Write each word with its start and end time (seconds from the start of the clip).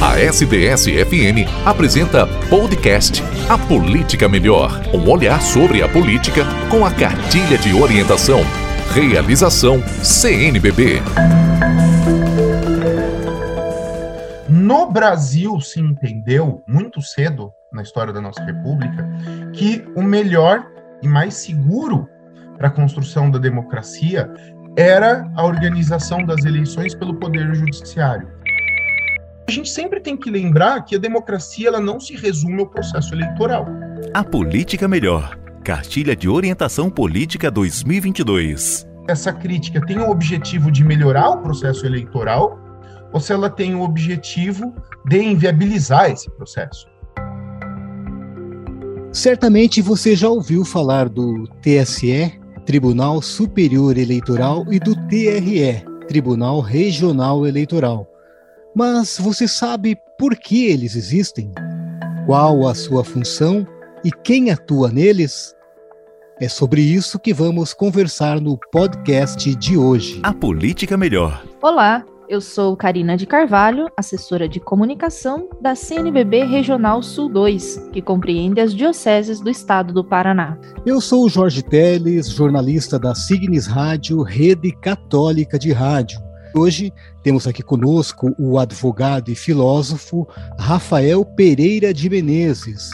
A 0.00 0.16
SDS-FM 0.16 1.48
apresenta 1.66 2.24
podcast 2.48 3.20
A 3.48 3.58
Política 3.58 4.28
Melhor. 4.28 4.70
Um 4.94 5.10
olhar 5.10 5.42
sobre 5.42 5.82
a 5.82 5.88
política 5.88 6.44
com 6.70 6.86
a 6.86 6.90
cartilha 6.92 7.58
de 7.58 7.74
orientação. 7.74 8.38
Realização 8.94 9.82
CNBB. 10.04 11.00
No 14.48 14.88
Brasil 14.88 15.60
se 15.60 15.80
entendeu 15.80 16.62
muito 16.68 17.02
cedo 17.02 17.52
na 17.72 17.82
história 17.82 18.12
da 18.12 18.20
nossa 18.20 18.44
república 18.44 19.04
que 19.52 19.84
o 19.96 20.02
melhor 20.02 20.64
e 21.02 21.08
mais 21.08 21.34
seguro 21.34 22.08
para 22.56 22.68
a 22.68 22.70
construção 22.70 23.32
da 23.32 23.38
democracia 23.40 24.30
era 24.76 25.28
a 25.34 25.44
organização 25.44 26.24
das 26.24 26.44
eleições 26.44 26.94
pelo 26.94 27.16
poder 27.16 27.52
judiciário. 27.52 28.37
A 29.48 29.50
gente 29.50 29.70
sempre 29.70 29.98
tem 29.98 30.14
que 30.14 30.30
lembrar 30.30 30.84
que 30.84 30.94
a 30.94 30.98
democracia 30.98 31.68
ela 31.68 31.80
não 31.80 31.98
se 31.98 32.14
resume 32.14 32.60
ao 32.60 32.66
processo 32.66 33.14
eleitoral. 33.14 33.66
A 34.12 34.22
Política 34.22 34.86
Melhor. 34.86 35.38
Cartilha 35.64 36.14
de 36.14 36.28
Orientação 36.28 36.90
Política 36.90 37.50
2022. 37.50 38.86
Essa 39.08 39.32
crítica 39.32 39.80
tem 39.86 39.98
o 40.00 40.10
objetivo 40.10 40.70
de 40.70 40.84
melhorar 40.84 41.30
o 41.30 41.38
processo 41.38 41.86
eleitoral 41.86 42.60
ou 43.10 43.18
se 43.18 43.32
ela 43.32 43.48
tem 43.48 43.74
o 43.74 43.80
objetivo 43.80 44.74
de 45.06 45.22
inviabilizar 45.22 46.10
esse 46.10 46.30
processo? 46.32 46.86
Certamente 49.10 49.80
você 49.80 50.14
já 50.14 50.28
ouviu 50.28 50.62
falar 50.62 51.08
do 51.08 51.48
TSE, 51.62 52.38
Tribunal 52.66 53.22
Superior 53.22 53.96
Eleitoral 53.96 54.70
e 54.70 54.78
do 54.78 54.94
TRE, 55.08 55.82
Tribunal 56.06 56.60
Regional 56.60 57.46
Eleitoral. 57.46 58.06
Mas 58.78 59.18
você 59.18 59.48
sabe 59.48 59.98
por 60.16 60.36
que 60.36 60.66
eles 60.66 60.94
existem? 60.94 61.50
Qual 62.26 62.68
a 62.68 62.76
sua 62.76 63.02
função 63.02 63.66
e 64.04 64.12
quem 64.12 64.52
atua 64.52 64.88
neles? 64.88 65.52
É 66.40 66.48
sobre 66.48 66.80
isso 66.80 67.18
que 67.18 67.34
vamos 67.34 67.74
conversar 67.74 68.40
no 68.40 68.56
podcast 68.70 69.52
de 69.56 69.76
hoje. 69.76 70.20
A 70.22 70.32
Política 70.32 70.96
Melhor. 70.96 71.44
Olá, 71.60 72.04
eu 72.28 72.40
sou 72.40 72.76
Karina 72.76 73.16
de 73.16 73.26
Carvalho, 73.26 73.88
assessora 73.96 74.48
de 74.48 74.60
comunicação 74.60 75.48
da 75.60 75.74
CNBB 75.74 76.44
Regional 76.44 77.02
Sul 77.02 77.28
2, 77.28 77.88
que 77.92 78.00
compreende 78.00 78.60
as 78.60 78.72
dioceses 78.72 79.40
do 79.40 79.50
estado 79.50 79.92
do 79.92 80.04
Paraná. 80.04 80.56
Eu 80.86 81.00
sou 81.00 81.28
Jorge 81.28 81.64
Teles, 81.64 82.30
jornalista 82.30 82.96
da 82.96 83.12
Signes 83.12 83.66
Rádio, 83.66 84.22
rede 84.22 84.70
católica 84.70 85.58
de 85.58 85.72
rádio. 85.72 86.27
Hoje 86.54 86.92
temos 87.22 87.46
aqui 87.46 87.62
conosco 87.62 88.34
o 88.38 88.58
advogado 88.58 89.30
e 89.30 89.34
filósofo 89.34 90.26
Rafael 90.58 91.24
Pereira 91.24 91.92
de 91.92 92.08
Menezes. 92.08 92.90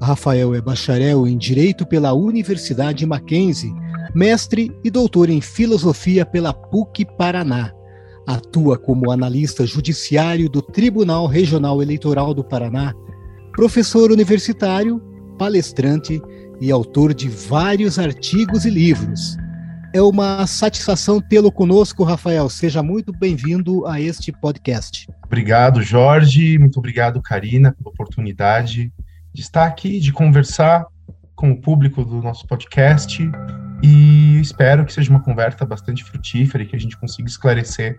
Rafael 0.00 0.54
é 0.54 0.60
bacharel 0.60 1.26
em 1.26 1.36
Direito 1.36 1.86
pela 1.86 2.12
Universidade 2.12 3.04
Mackenzie, 3.06 3.72
mestre 4.14 4.70
e 4.84 4.90
doutor 4.90 5.30
em 5.30 5.40
Filosofia 5.40 6.24
pela 6.24 6.52
PUC 6.52 7.04
Paraná 7.16 7.72
atua 8.26 8.78
como 8.78 9.10
analista 9.10 9.66
judiciário 9.66 10.48
do 10.48 10.62
Tribunal 10.62 11.26
Regional 11.26 11.82
Eleitoral 11.82 12.32
do 12.32 12.44
Paraná, 12.44 12.94
professor 13.52 14.10
universitário, 14.10 15.02
palestrante 15.38 16.20
e 16.60 16.70
autor 16.70 17.14
de 17.14 17.28
vários 17.28 17.98
artigos 17.98 18.64
e 18.64 18.70
livros. 18.70 19.36
É 19.92 20.00
uma 20.00 20.46
satisfação 20.46 21.20
tê-lo 21.20 21.50
conosco, 21.50 22.04
Rafael. 22.04 22.48
Seja 22.48 22.80
muito 22.80 23.12
bem-vindo 23.12 23.84
a 23.88 24.00
este 24.00 24.30
podcast. 24.30 25.08
Obrigado, 25.26 25.82
Jorge. 25.82 26.56
Muito 26.58 26.78
obrigado, 26.78 27.20
Karina, 27.20 27.72
pela 27.72 27.90
oportunidade 27.90 28.92
de 29.32 29.40
estar 29.40 29.66
aqui, 29.66 29.98
de 29.98 30.12
conversar 30.12 30.86
com 31.34 31.50
o 31.50 31.60
público 31.60 32.04
do 32.04 32.22
nosso 32.22 32.46
podcast. 32.46 33.20
E 33.82 34.38
espero 34.40 34.84
que 34.84 34.92
seja 34.92 35.10
uma 35.10 35.24
conversa 35.24 35.66
bastante 35.66 36.04
frutífera 36.04 36.62
e 36.62 36.66
que 36.66 36.76
a 36.76 36.80
gente 36.80 36.96
consiga 36.96 37.28
esclarecer 37.28 37.98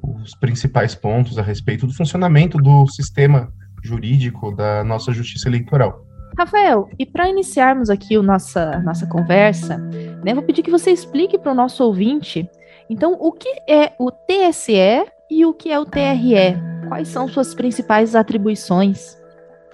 os 0.00 0.36
principais 0.36 0.94
pontos 0.94 1.36
a 1.36 1.42
respeito 1.42 1.84
do 1.84 1.92
funcionamento 1.92 2.58
do 2.58 2.86
sistema 2.86 3.52
jurídico 3.82 4.54
da 4.54 4.84
nossa 4.84 5.12
justiça 5.12 5.48
eleitoral. 5.48 6.06
Rafael, 6.36 6.88
e 6.98 7.06
para 7.06 7.28
iniciarmos 7.28 7.90
aqui 7.90 8.16
a 8.16 8.22
nossa, 8.22 8.80
nossa 8.80 9.06
conversa, 9.06 9.78
né, 10.24 10.34
vou 10.34 10.42
pedir 10.42 10.62
que 10.62 10.70
você 10.70 10.90
explique 10.90 11.38
para 11.38 11.52
o 11.52 11.54
nosso 11.54 11.84
ouvinte, 11.84 12.48
então, 12.88 13.16
o 13.18 13.32
que 13.32 13.48
é 13.68 13.92
o 13.98 14.10
TSE 14.10 15.06
e 15.30 15.46
o 15.46 15.54
que 15.54 15.70
é 15.70 15.78
o 15.78 15.86
TRE? 15.86 16.60
Quais 16.88 17.08
são 17.08 17.26
suas 17.26 17.54
principais 17.54 18.14
atribuições? 18.14 19.16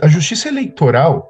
A 0.00 0.06
justiça 0.06 0.48
eleitoral, 0.48 1.28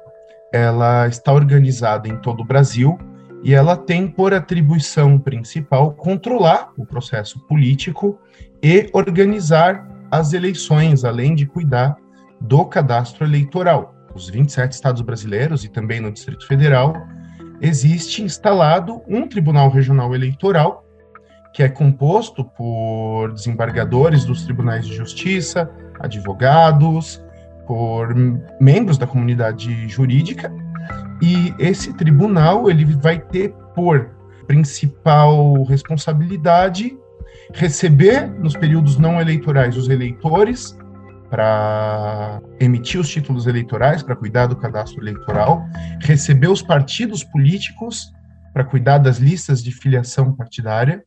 ela 0.53 1.07
está 1.07 1.33
organizada 1.33 2.07
em 2.07 2.17
todo 2.17 2.41
o 2.41 2.45
Brasil 2.45 2.97
e 3.43 3.53
ela 3.53 3.75
tem 3.75 4.07
por 4.07 4.33
atribuição 4.33 5.17
principal 5.17 5.91
controlar 5.93 6.71
o 6.77 6.85
processo 6.85 7.39
político 7.47 8.19
e 8.61 8.87
organizar 8.93 9.87
as 10.11 10.33
eleições, 10.33 11.03
além 11.03 11.33
de 11.33 11.47
cuidar 11.47 11.97
do 12.39 12.63
cadastro 12.65 13.25
eleitoral. 13.25 13.90
Os 14.13 14.29
27 14.29 14.73
estados 14.73 15.01
brasileiros 15.01 15.63
e 15.63 15.69
também 15.69 15.99
no 15.99 16.11
Distrito 16.11 16.45
Federal 16.47 17.07
existe 17.61 18.21
instalado 18.21 19.01
um 19.07 19.27
Tribunal 19.27 19.69
Regional 19.69 20.13
Eleitoral 20.13 20.85
que 21.53 21.63
é 21.63 21.69
composto 21.69 22.45
por 22.45 23.33
desembargadores 23.33 24.23
dos 24.23 24.43
tribunais 24.43 24.85
de 24.85 24.95
justiça, 24.95 25.69
advogados, 25.99 27.21
por 27.67 28.13
membros 28.59 28.97
da 28.97 29.05
comunidade 29.05 29.87
jurídica, 29.87 30.51
e 31.21 31.53
esse 31.59 31.93
tribunal 31.93 32.69
ele 32.69 32.85
vai 32.85 33.19
ter 33.19 33.53
por 33.75 34.09
principal 34.47 35.63
responsabilidade 35.63 36.97
receber 37.53 38.27
nos 38.27 38.55
períodos 38.55 38.97
não 38.97 39.19
eleitorais 39.19 39.77
os 39.77 39.89
eleitores 39.89 40.77
para 41.31 42.41
emitir 42.59 42.99
os 42.99 43.07
títulos 43.07 43.47
eleitorais, 43.47 44.03
para 44.03 44.17
cuidar 44.17 44.47
do 44.47 44.57
cadastro 44.57 45.01
eleitoral, 45.01 45.63
receber 46.01 46.49
os 46.49 46.61
partidos 46.61 47.23
políticos 47.23 48.11
para 48.53 48.65
cuidar 48.65 48.97
das 48.97 49.17
listas 49.17 49.63
de 49.63 49.71
filiação 49.71 50.35
partidária 50.35 51.05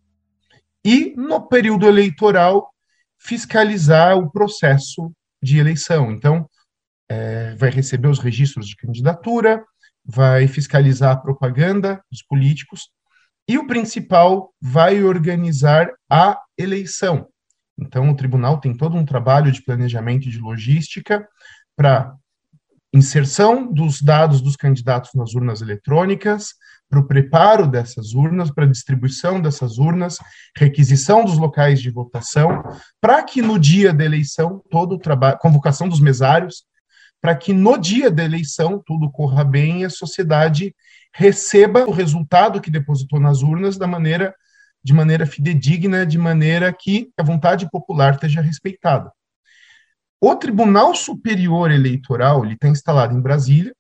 e 0.83 1.13
no 1.15 1.47
período 1.47 1.87
eleitoral 1.87 2.73
fiscalizar 3.19 4.17
o 4.17 4.31
processo 4.31 5.13
de 5.43 5.59
eleição. 5.59 6.11
Então, 6.11 6.49
é, 7.07 7.55
vai 7.57 7.69
receber 7.69 8.09
os 8.09 8.19
registros 8.19 8.67
de 8.67 8.77
candidatura, 8.77 9.63
vai 10.03 10.49
fiscalizar 10.49 11.13
a 11.13 11.21
propaganda 11.21 12.03
dos 12.11 12.23
políticos 12.23 12.89
e 13.47 13.59
o 13.59 13.67
principal 13.67 14.55
vai 14.59 15.05
organizar 15.05 15.91
a 16.11 16.41
eleição. 16.57 17.29
Então, 17.79 18.11
o 18.11 18.17
tribunal 18.17 18.59
tem 18.59 18.77
todo 18.77 18.97
um 18.97 19.05
trabalho 19.05 19.51
de 19.51 19.63
planejamento 19.63 20.29
e 20.29 20.31
de 20.31 20.39
logística 20.39 21.27
para 21.77 22.15
inserção 22.93 23.73
dos 23.73 24.01
dados 24.01 24.41
dos 24.41 24.55
candidatos 24.55 25.11
nas 25.15 25.35
urnas 25.35 25.61
eletrônicas, 25.61 26.55
para 26.89 27.01
o 27.01 27.07
preparo 27.07 27.67
dessas 27.67 28.15
urnas, 28.15 28.53
para 28.53 28.65
a 28.65 28.71
distribuição 28.71 29.41
dessas 29.41 29.79
urnas, 29.79 30.19
requisição 30.57 31.25
dos 31.25 31.37
locais 31.37 31.83
de 31.83 31.91
votação, 31.91 32.63
para 33.01 33.21
que 33.25 33.43
no 33.43 33.59
dia 33.59 33.93
da 33.93 34.05
eleição, 34.05 34.63
todo 34.71 34.95
o 34.95 34.99
trabalho, 34.99 35.39
convocação 35.39 35.89
dos 35.89 35.99
mesários, 35.99 36.65
para 37.21 37.35
que 37.35 37.53
no 37.53 37.77
dia 37.77 38.11
da 38.11 38.23
eleição 38.23 38.81
tudo 38.85 39.11
corra 39.11 39.43
bem 39.43 39.81
e 39.81 39.85
a 39.87 39.91
sociedade 39.91 40.73
receba 41.13 41.85
o 41.85 41.91
resultado 41.91 42.61
que 42.61 42.71
depositou 42.71 43.19
nas 43.19 43.43
urnas 43.43 43.77
da 43.77 43.87
maneira 43.87 44.33
de 44.85 44.93
maneira 44.93 45.25
fidedigna, 45.25 46.05
de 46.05 46.19
maneira 46.19 46.71
que 46.71 47.11
a 47.17 47.23
vontade 47.23 47.69
popular 47.71 48.15
esteja 48.15 48.43
respeitada. 48.43 49.11
O 50.21 50.37
Tribunal 50.37 50.95
Superior 50.95 51.71
Eleitoral 51.71 52.45
ele 52.45 52.55
está 52.55 52.69
instalado 52.69 53.17
em 53.17 53.21
Brasília. 53.21 53.75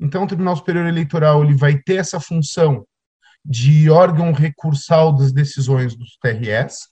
Então, 0.00 0.24
o 0.24 0.26
Tribunal 0.26 0.56
Superior 0.56 0.86
Eleitoral 0.86 1.44
ele 1.44 1.54
vai 1.54 1.78
ter 1.78 1.96
essa 1.96 2.18
função 2.18 2.86
de 3.44 3.90
órgão 3.90 4.32
recursal 4.32 5.12
das 5.12 5.30
decisões 5.30 5.94
dos 5.94 6.16
TRS 6.16 6.88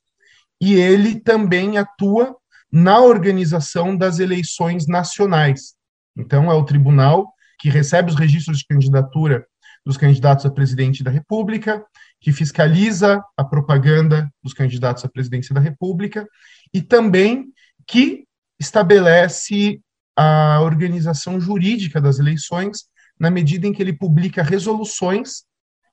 e 0.61 0.75
ele 0.75 1.19
também 1.19 1.79
atua 1.79 2.37
na 2.71 3.01
organização 3.01 3.97
das 3.97 4.19
eleições 4.19 4.87
nacionais. 4.87 5.75
Então, 6.17 6.51
é 6.51 6.55
o 6.55 6.65
tribunal 6.65 7.33
que 7.59 7.71
recebe 7.71 8.11
os 8.11 8.17
registros 8.17 8.59
de 8.59 8.67
candidatura 8.67 9.47
dos 9.85 9.97
candidatos 9.97 10.47
a 10.47 10.51
presidente 10.51 11.03
da 11.03 11.11
República, 11.11 11.85
que 12.21 12.33
fiscaliza 12.33 13.23
a 13.37 13.45
propaganda 13.45 14.31
dos 14.43 14.55
candidatos 14.55 15.05
à 15.05 15.09
presidência 15.09 15.55
da 15.55 15.61
República 15.61 16.27
e 16.73 16.81
também 16.81 17.53
que 17.87 18.25
estabelece 18.59 19.81
a 20.17 20.61
organização 20.61 21.41
jurídica 21.41 22.01
das 22.01 22.19
eleições 22.19 22.85
na 23.19 23.31
medida 23.31 23.67
em 23.67 23.73
que 23.73 23.83
ele 23.83 23.93
publica 23.93 24.43
resoluções 24.43 25.45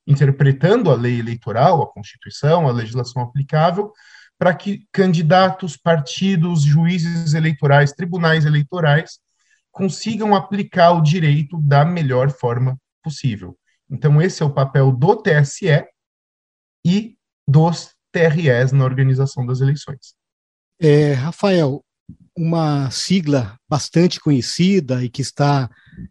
interpretando 0.05 0.89
a 0.89 0.95
lei 0.95 1.19
eleitoral, 1.19 1.83
a 1.83 1.87
Constituição, 1.93 2.67
a 2.67 2.71
legislação 2.71 3.21
aplicável, 3.21 3.91
para 4.37 4.55
que 4.55 4.87
candidatos, 4.91 5.77
partidos, 5.77 6.63
juízes 6.63 7.33
eleitorais, 7.33 7.91
tribunais 7.91 8.45
eleitorais 8.45 9.19
consigam 9.71 10.33
aplicar 10.33 10.93
o 10.93 11.01
direito 11.01 11.61
da 11.61 11.85
melhor 11.85 12.31
forma 12.31 12.77
possível. 13.03 13.55
Então, 13.89 14.21
esse 14.21 14.43
é 14.43 14.45
o 14.45 14.53
papel 14.53 14.91
do 14.91 15.15
TSE 15.15 15.85
e 16.85 17.17
dos 17.47 17.93
TREs 18.11 18.71
na 18.71 18.85
organização 18.85 19.45
das 19.45 19.61
eleições. 19.61 20.13
É, 20.79 21.13
Rafael, 21.13 21.83
uma 22.37 22.89
sigla 22.89 23.57
bastante 23.67 24.19
conhecida 24.19 25.03
e 25.03 25.09
que 25.09 25.21
está 25.21 25.69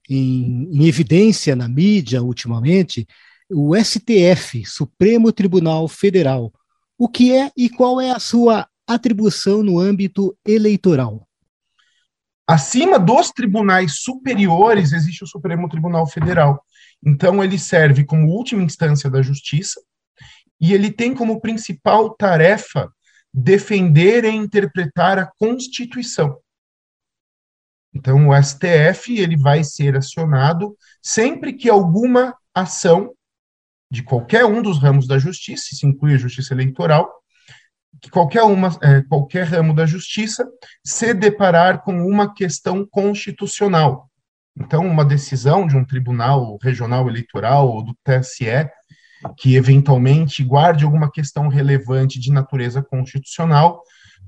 em, 0.09 0.69
em 0.71 0.87
evidência 0.87 1.57
na 1.57 1.69
mídia 1.69 2.23
ultimamente, 2.23 3.07
o 3.51 3.75
STF, 3.75 4.65
Supremo 4.67 5.33
Tribunal 5.33 5.89
Federal. 5.89 6.53
O 6.99 7.09
que 7.09 7.33
é 7.33 7.51
e 7.57 7.71
qual 7.71 8.01
é 8.01 8.11
a 8.11 8.19
sua 8.19 8.69
atribuição 8.87 9.63
no 9.63 9.79
âmbito 9.79 10.37
eleitoral? 10.47 11.27
Acima 12.47 12.99
dos 12.99 13.31
tribunais 13.31 14.01
superiores 14.01 14.93
existe 14.93 15.23
o 15.25 15.27
Supremo 15.27 15.69
Tribunal 15.69 16.07
Federal. 16.07 16.63
Então, 17.05 17.43
ele 17.43 17.59
serve 17.59 18.05
como 18.05 18.29
última 18.29 18.62
instância 18.62 19.11
da 19.11 19.23
justiça 19.23 19.81
e 20.61 20.73
ele 20.75 20.91
tem 20.91 21.15
como 21.15 21.41
principal 21.41 22.11
tarefa 22.11 22.93
defender 23.33 24.25
e 24.25 24.31
interpretar 24.31 25.19
a 25.19 25.31
Constituição. 25.39 26.39
Então, 27.95 28.29
o 28.29 28.43
STF 28.43 29.19
ele 29.19 29.37
vai 29.37 29.65
ser 29.65 29.97
acionado 29.97 30.77
sempre 31.03 31.53
que 31.53 31.69
alguma 31.69 32.37
ação 32.55 33.15
de 33.91 34.03
qualquer 34.03 34.45
um 34.45 34.61
dos 34.61 34.79
ramos 34.79 35.06
da 35.06 35.19
justiça, 35.19 35.69
isso 35.73 35.87
inclui 35.87 36.15
a 36.15 36.19
justiça 36.19 36.53
eleitoral, 36.53 37.11
que 38.00 38.11
qualquer, 38.11 38.43
uma, 38.43 38.69
é, 38.83 39.03
qualquer 39.03 39.45
ramo 39.45 39.75
da 39.75 39.87
justiça 39.87 40.47
se 40.85 41.15
deparar 41.15 41.83
com 41.83 42.06
uma 42.06 42.33
questão 42.35 42.87
constitucional. 42.87 44.08
Então, 44.61 44.87
uma 44.87 45.05
decisão 45.05 45.67
de 45.67 45.77
um 45.77 45.85
tribunal 45.85 46.59
regional 46.63 47.09
eleitoral 47.09 47.69
ou 47.69 47.83
do 47.83 47.97
TSE 48.05 48.69
que 49.37 49.57
eventualmente 49.57 50.45
guarde 50.45 50.85
alguma 50.85 51.11
questão 51.11 51.49
relevante 51.49 52.21
de 52.21 52.33
natureza 52.33 52.83
constitucional 52.83 53.83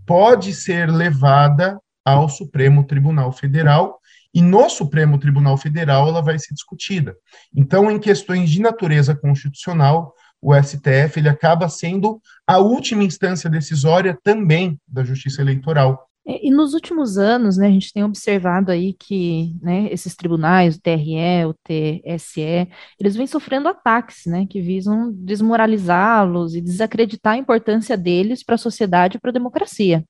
pode 0.07 0.53
ser 0.55 0.91
levada 0.91 1.79
ao 2.05 2.29
Supremo 2.29 2.85
Tribunal 2.85 3.33
Federal 3.33 4.01
e 4.33 4.41
no 4.41 4.69
Supremo 4.69 5.19
Tribunal 5.19 5.57
Federal 5.57 6.09
ela 6.09 6.23
vai 6.23 6.39
ser 6.39 6.55
discutida. 6.55 7.17
Então, 7.55 7.91
em 7.91 7.99
questões 7.99 8.51
de 8.51 8.61
natureza 8.61 9.15
constitucional, 9.15 10.15
o 10.41 10.55
STF 10.55 11.19
ele 11.19 11.29
acaba 11.29 11.69
sendo 11.69 12.21
a 12.47 12.59
última 12.59 13.05
instância 13.05 13.51
decisória 13.51 14.19
também 14.23 14.81
da 14.89 15.05
Justiça 15.05 15.43
Eleitoral. 15.43 16.10
É, 16.27 16.47
e 16.47 16.51
nos 16.51 16.75
últimos 16.75 17.17
anos, 17.17 17.57
né, 17.57 17.67
a 17.69 17.71
gente 17.71 17.93
tem 17.93 18.05
observado 18.05 18.71
aí 18.71 18.93
que 18.93 19.57
né, 19.63 19.89
esses 19.91 20.15
tribunais, 20.15 20.77
o 20.77 20.81
TRE, 20.81 21.47
o 21.47 21.55
TSE, 21.65 22.69
eles 22.99 23.17
vêm 23.17 23.27
sofrendo 23.27 23.69
ataques, 23.69 24.27
né, 24.27 24.47
que 24.47 24.61
visam 24.61 25.11
desmoralizá-los 25.13 26.55
e 26.55 26.61
desacreditar 26.61 27.35
a 27.35 27.39
importância 27.39 27.97
deles 27.97 28.43
para 28.45 28.57
a 28.57 28.59
sociedade 28.59 29.17
e 29.17 29.21
para 29.21 29.31
a 29.31 29.33
democracia. 29.33 30.05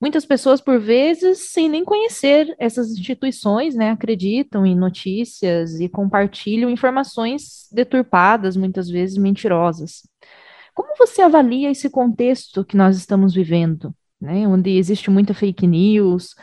Muitas 0.00 0.24
pessoas, 0.24 0.60
por 0.60 0.78
vezes, 0.80 1.50
sem 1.50 1.68
nem 1.68 1.84
conhecer 1.84 2.54
essas 2.58 2.92
instituições, 2.92 3.74
né, 3.74 3.90
acreditam 3.90 4.64
em 4.64 4.76
notícias 4.76 5.80
e 5.80 5.88
compartilham 5.88 6.70
informações 6.70 7.68
deturpadas, 7.72 8.56
muitas 8.56 8.88
vezes 8.88 9.18
mentirosas. 9.18 10.02
Como 10.74 10.94
você 10.96 11.20
avalia 11.22 11.70
esse 11.70 11.90
contexto 11.90 12.64
que 12.64 12.76
nós 12.76 12.96
estamos 12.96 13.34
vivendo, 13.34 13.92
né, 14.20 14.46
onde 14.46 14.76
existe 14.76 15.10
muita 15.10 15.34
fake 15.34 15.66
news, 15.66 16.34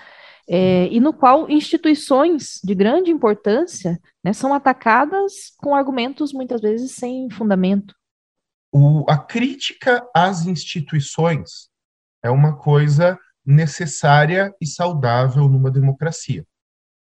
é, 0.47 0.87
e 0.87 0.99
no 0.99 1.11
qual 1.11 1.49
instituições 1.49 2.59
de 2.63 2.75
grande 2.75 3.09
importância 3.09 3.99
né, 4.23 4.31
são 4.31 4.53
atacadas 4.53 5.51
com 5.57 5.73
argumentos 5.73 6.31
muitas 6.31 6.61
vezes 6.61 6.91
sem 6.91 7.29
fundamento? 7.31 7.95
O, 8.71 9.05
a 9.09 9.17
crítica 9.17 10.05
às 10.13 10.45
instituições 10.45 11.69
é 12.23 12.29
uma 12.29 12.57
coisa 12.57 13.17
necessária 13.45 14.53
e 14.61 14.67
saudável 14.67 15.47
numa 15.47 15.71
democracia. 15.71 16.45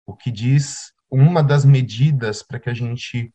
O 0.07 0.15
que 0.15 0.31
diz 0.31 0.93
uma 1.11 1.43
das 1.43 1.65
medidas 1.65 2.43
para 2.43 2.61
que 2.61 2.71
a 2.71 2.75
gente 2.75 3.33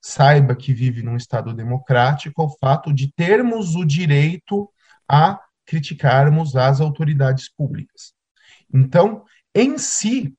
saiba 0.00 0.54
que 0.54 0.72
vive 0.72 1.02
num 1.02 1.16
Estado 1.16 1.52
democrático 1.52 2.42
é 2.42 2.44
o 2.44 2.56
fato 2.58 2.92
de 2.92 3.12
termos 3.12 3.74
o 3.74 3.84
direito 3.84 4.70
a 5.08 5.40
criticarmos 5.68 6.56
as 6.56 6.80
autoridades 6.80 7.48
públicas. 7.48 8.14
Então, 8.72 9.24
em 9.54 9.76
si, 9.76 10.34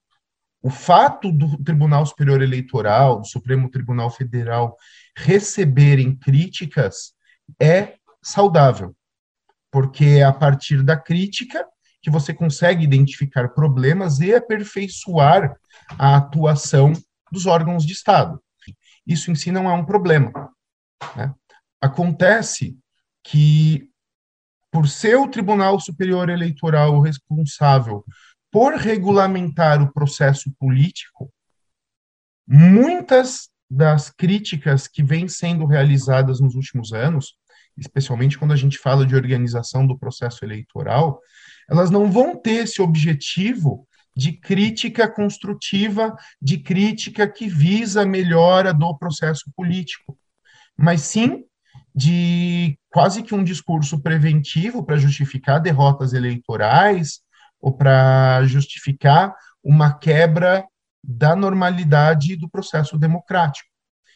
o 0.61 0.71
fato 0.71 1.31
do 1.31 1.55
Tribunal 1.63 2.03
Superior 2.05 2.41
Eleitoral, 2.41 3.21
do 3.21 3.27
Supremo 3.27 3.69
Tribunal 3.69 4.09
Federal 4.09 4.75
receberem 5.15 6.15
críticas 6.15 7.13
é 7.61 7.95
saudável, 8.21 8.95
porque 9.71 10.05
é 10.05 10.23
a 10.23 10.33
partir 10.33 10.81
da 10.83 10.97
crítica 10.97 11.65
que 12.01 12.09
você 12.09 12.33
consegue 12.33 12.83
identificar 12.83 13.49
problemas 13.49 14.19
e 14.19 14.33
aperfeiçoar 14.33 15.55
a 15.97 16.17
atuação 16.17 16.91
dos 17.31 17.45
órgãos 17.45 17.85
de 17.85 17.93
Estado. 17.93 18.41
Isso 19.05 19.29
em 19.29 19.35
si 19.35 19.51
não 19.51 19.69
é 19.69 19.73
um 19.73 19.85
problema. 19.85 20.31
Né? 21.15 21.33
Acontece 21.79 22.77
que, 23.23 23.88
por 24.71 24.87
ser 24.87 25.15
o 25.15 25.27
Tribunal 25.27 25.79
Superior 25.79 26.29
Eleitoral 26.29 26.99
responsável 27.01 28.03
por 28.51 28.75
regulamentar 28.75 29.81
o 29.81 29.91
processo 29.91 30.51
político, 30.59 31.31
muitas 32.47 33.49
das 33.69 34.09
críticas 34.09 34.87
que 34.87 35.03
vêm 35.03 35.27
sendo 35.27 35.65
realizadas 35.65 36.39
nos 36.39 36.55
últimos 36.55 36.91
anos, 36.91 37.35
especialmente 37.77 38.37
quando 38.37 38.51
a 38.51 38.55
gente 38.55 38.79
fala 38.79 39.05
de 39.05 39.15
organização 39.15 39.85
do 39.85 39.97
processo 39.97 40.43
eleitoral, 40.43 41.19
elas 41.69 41.91
não 41.91 42.11
vão 42.11 42.35
ter 42.35 42.63
esse 42.63 42.81
objetivo 42.81 43.87
de 44.15 44.33
crítica 44.33 45.07
construtiva, 45.07 46.15
de 46.41 46.57
crítica 46.57 47.27
que 47.27 47.47
visa 47.47 48.01
a 48.01 48.05
melhora 48.05 48.73
do 48.73 48.97
processo 48.97 49.45
político, 49.55 50.17
mas 50.75 51.01
sim 51.01 51.45
de 51.99 52.79
quase 52.89 53.21
que 53.21 53.35
um 53.35 53.43
discurso 53.43 54.01
preventivo 54.01 54.85
para 54.85 54.95
justificar 54.95 55.59
derrotas 55.59 56.13
eleitorais 56.13 57.19
ou 57.59 57.73
para 57.73 58.41
justificar 58.45 59.35
uma 59.61 59.93
quebra 59.93 60.65
da 61.03 61.35
normalidade 61.35 62.37
do 62.37 62.49
processo 62.49 62.97
democrático. 62.97 63.67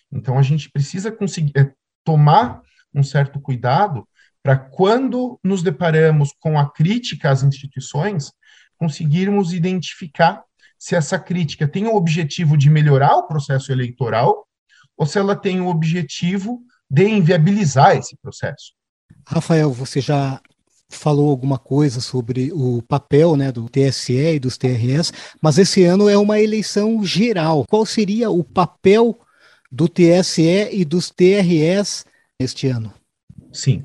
Então 0.09 0.39
a 0.39 0.41
gente 0.41 0.71
precisa 0.71 1.11
conseguir 1.11 1.51
é, 1.57 1.73
tomar 2.05 2.61
um 2.95 3.03
certo 3.03 3.37
cuidado 3.41 4.07
para 4.41 4.55
quando 4.55 5.37
nos 5.43 5.61
deparamos 5.61 6.33
com 6.39 6.57
a 6.57 6.71
crítica 6.71 7.31
às 7.31 7.43
instituições, 7.43 8.31
conseguirmos 8.77 9.51
identificar 9.51 10.41
se 10.79 10.95
essa 10.95 11.19
crítica 11.19 11.67
tem 11.67 11.85
o 11.85 11.95
objetivo 11.95 12.57
de 12.57 12.69
melhorar 12.69 13.17
o 13.17 13.27
processo 13.27 13.73
eleitoral 13.73 14.47
ou 14.95 15.05
se 15.05 15.19
ela 15.19 15.35
tem 15.35 15.59
o 15.59 15.67
objetivo 15.67 16.61
de 16.93 17.07
inviabilizar 17.07 17.97
esse 17.97 18.15
processo. 18.21 18.73
Rafael, 19.25 19.71
você 19.71 19.99
já 19.99 20.39
falou 20.87 21.31
alguma 21.31 21.57
coisa 21.57 21.99
sobre 21.99 22.51
o 22.53 22.83
papel 22.83 23.35
né, 23.35 23.51
do 23.51 23.67
TSE 23.67 24.35
e 24.35 24.39
dos 24.39 24.59
TRS, 24.59 25.11
mas 25.41 25.57
esse 25.57 25.83
ano 25.83 26.07
é 26.07 26.15
uma 26.15 26.39
eleição 26.39 27.03
geral. 27.03 27.65
Qual 27.67 27.83
seria 27.83 28.29
o 28.29 28.43
papel 28.43 29.19
do 29.71 29.89
TSE 29.89 30.69
e 30.71 30.85
dos 30.85 31.09
TRS 31.09 32.05
este 32.39 32.67
ano? 32.67 32.93
Sim, 33.51 33.83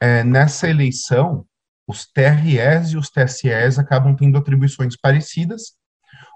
é, 0.00 0.24
nessa 0.24 0.66
eleição, 0.66 1.44
os 1.86 2.06
TREs 2.06 2.92
e 2.92 2.96
os 2.96 3.10
TSEs 3.10 3.78
acabam 3.78 4.16
tendo 4.16 4.38
atribuições 4.38 4.96
parecidas. 4.96 5.74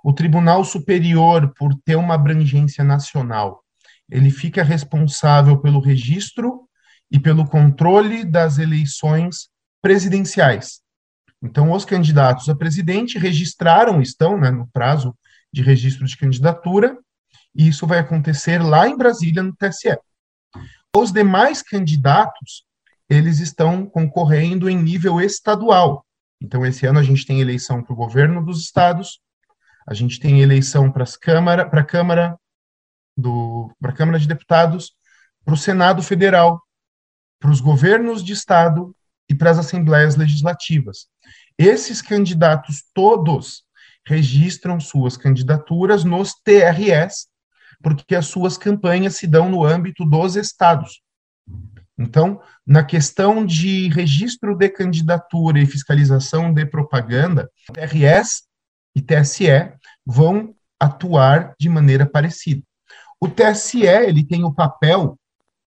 O 0.05 0.13
Tribunal 0.13 0.67
Superior, 0.67 1.55
por 1.57 1.75
ter 1.83 1.97
uma 1.97 2.15
abrangência 2.15 2.85
nacional, 2.85 3.64
ele 4.11 4.31
fica 4.31 4.63
responsável 4.63 5.59
pelo 5.59 5.81
registro 5.81 6.69
e 7.11 7.19
pelo 7.19 7.47
controle 7.47 8.25
das 8.25 8.59
eleições 8.59 9.49
presidenciais. 9.81 10.81
Então, 11.43 11.73
os 11.73 11.85
candidatos 11.85 12.49
a 12.49 12.55
presidente 12.55 13.19
registraram, 13.19 14.01
estão 14.01 14.39
né, 14.39 14.51
no 14.51 14.67
prazo 14.69 15.15
de 15.53 15.63
registro 15.63 16.07
de 16.07 16.17
candidatura, 16.17 16.99
e 17.55 17.69
isso 17.69 17.87
vai 17.87 17.99
acontecer 17.99 18.59
lá 18.63 18.89
em 18.89 18.97
Brasília, 18.97 19.43
no 19.43 19.55
TSE. 19.55 19.97
Os 20.97 21.13
demais 21.13 21.63
candidatos 21.63 22.65
eles 23.09 23.39
estão 23.39 23.85
concorrendo 23.85 24.69
em 24.69 24.77
nível 24.77 25.21
estadual. 25.21 26.05
Então, 26.41 26.65
esse 26.65 26.87
ano 26.87 26.99
a 26.99 27.03
gente 27.03 27.27
tem 27.27 27.41
eleição 27.41 27.83
para 27.83 27.93
o 27.93 27.97
governo 27.97 28.45
dos 28.45 28.61
estados, 28.61 29.21
a 29.87 29.93
gente 29.93 30.19
tem 30.19 30.41
eleição 30.41 30.91
para 30.91 31.05
a 31.05 31.85
Câmara 31.85 32.39
do, 33.17 33.71
para 33.81 33.91
a 33.91 33.95
Câmara 33.95 34.19
de 34.19 34.29
Deputados, 34.29 34.93
para 35.45 35.55
o 35.55 35.59
Senado 35.59 36.03
Federal, 36.03 36.61
para 37.39 37.51
os 37.51 37.61
governos 37.61 38.25
de 38.25 38.33
estado 38.33 38.95
e 39.29 39.35
para 39.35 39.51
as 39.51 39.59
assembleias 39.59 40.17
legislativas. 40.17 41.07
Esses 41.59 42.03
candidatos 42.03 42.85
todos 42.93 43.65
registram 44.07 44.81
suas 44.81 45.17
candidaturas 45.17 46.05
nos 46.05 46.35
TRS, 46.35 47.29
porque 47.83 48.15
as 48.15 48.27
suas 48.27 48.57
campanhas 48.57 49.17
se 49.17 49.27
dão 49.27 49.49
no 49.49 49.65
âmbito 49.65 50.05
dos 50.05 50.37
estados. 50.37 51.03
Então, 51.99 52.41
na 52.67 52.83
questão 52.83 53.47
de 53.47 53.89
registro 53.89 54.57
de 54.57 54.69
candidatura 54.69 55.61
e 55.61 55.67
fiscalização 55.67 56.53
de 56.53 56.67
propaganda, 56.67 57.49
TRS 57.73 58.43
e 58.97 59.01
TSE 59.01 59.73
vão 60.05 60.55
atuar 60.79 61.55
de 61.59 61.69
maneira 61.69 62.05
parecida. 62.05 62.63
O 63.25 63.29
TSE 63.29 63.87
ele 63.87 64.23
tem 64.23 64.45
o 64.45 64.53
papel, 64.53 65.19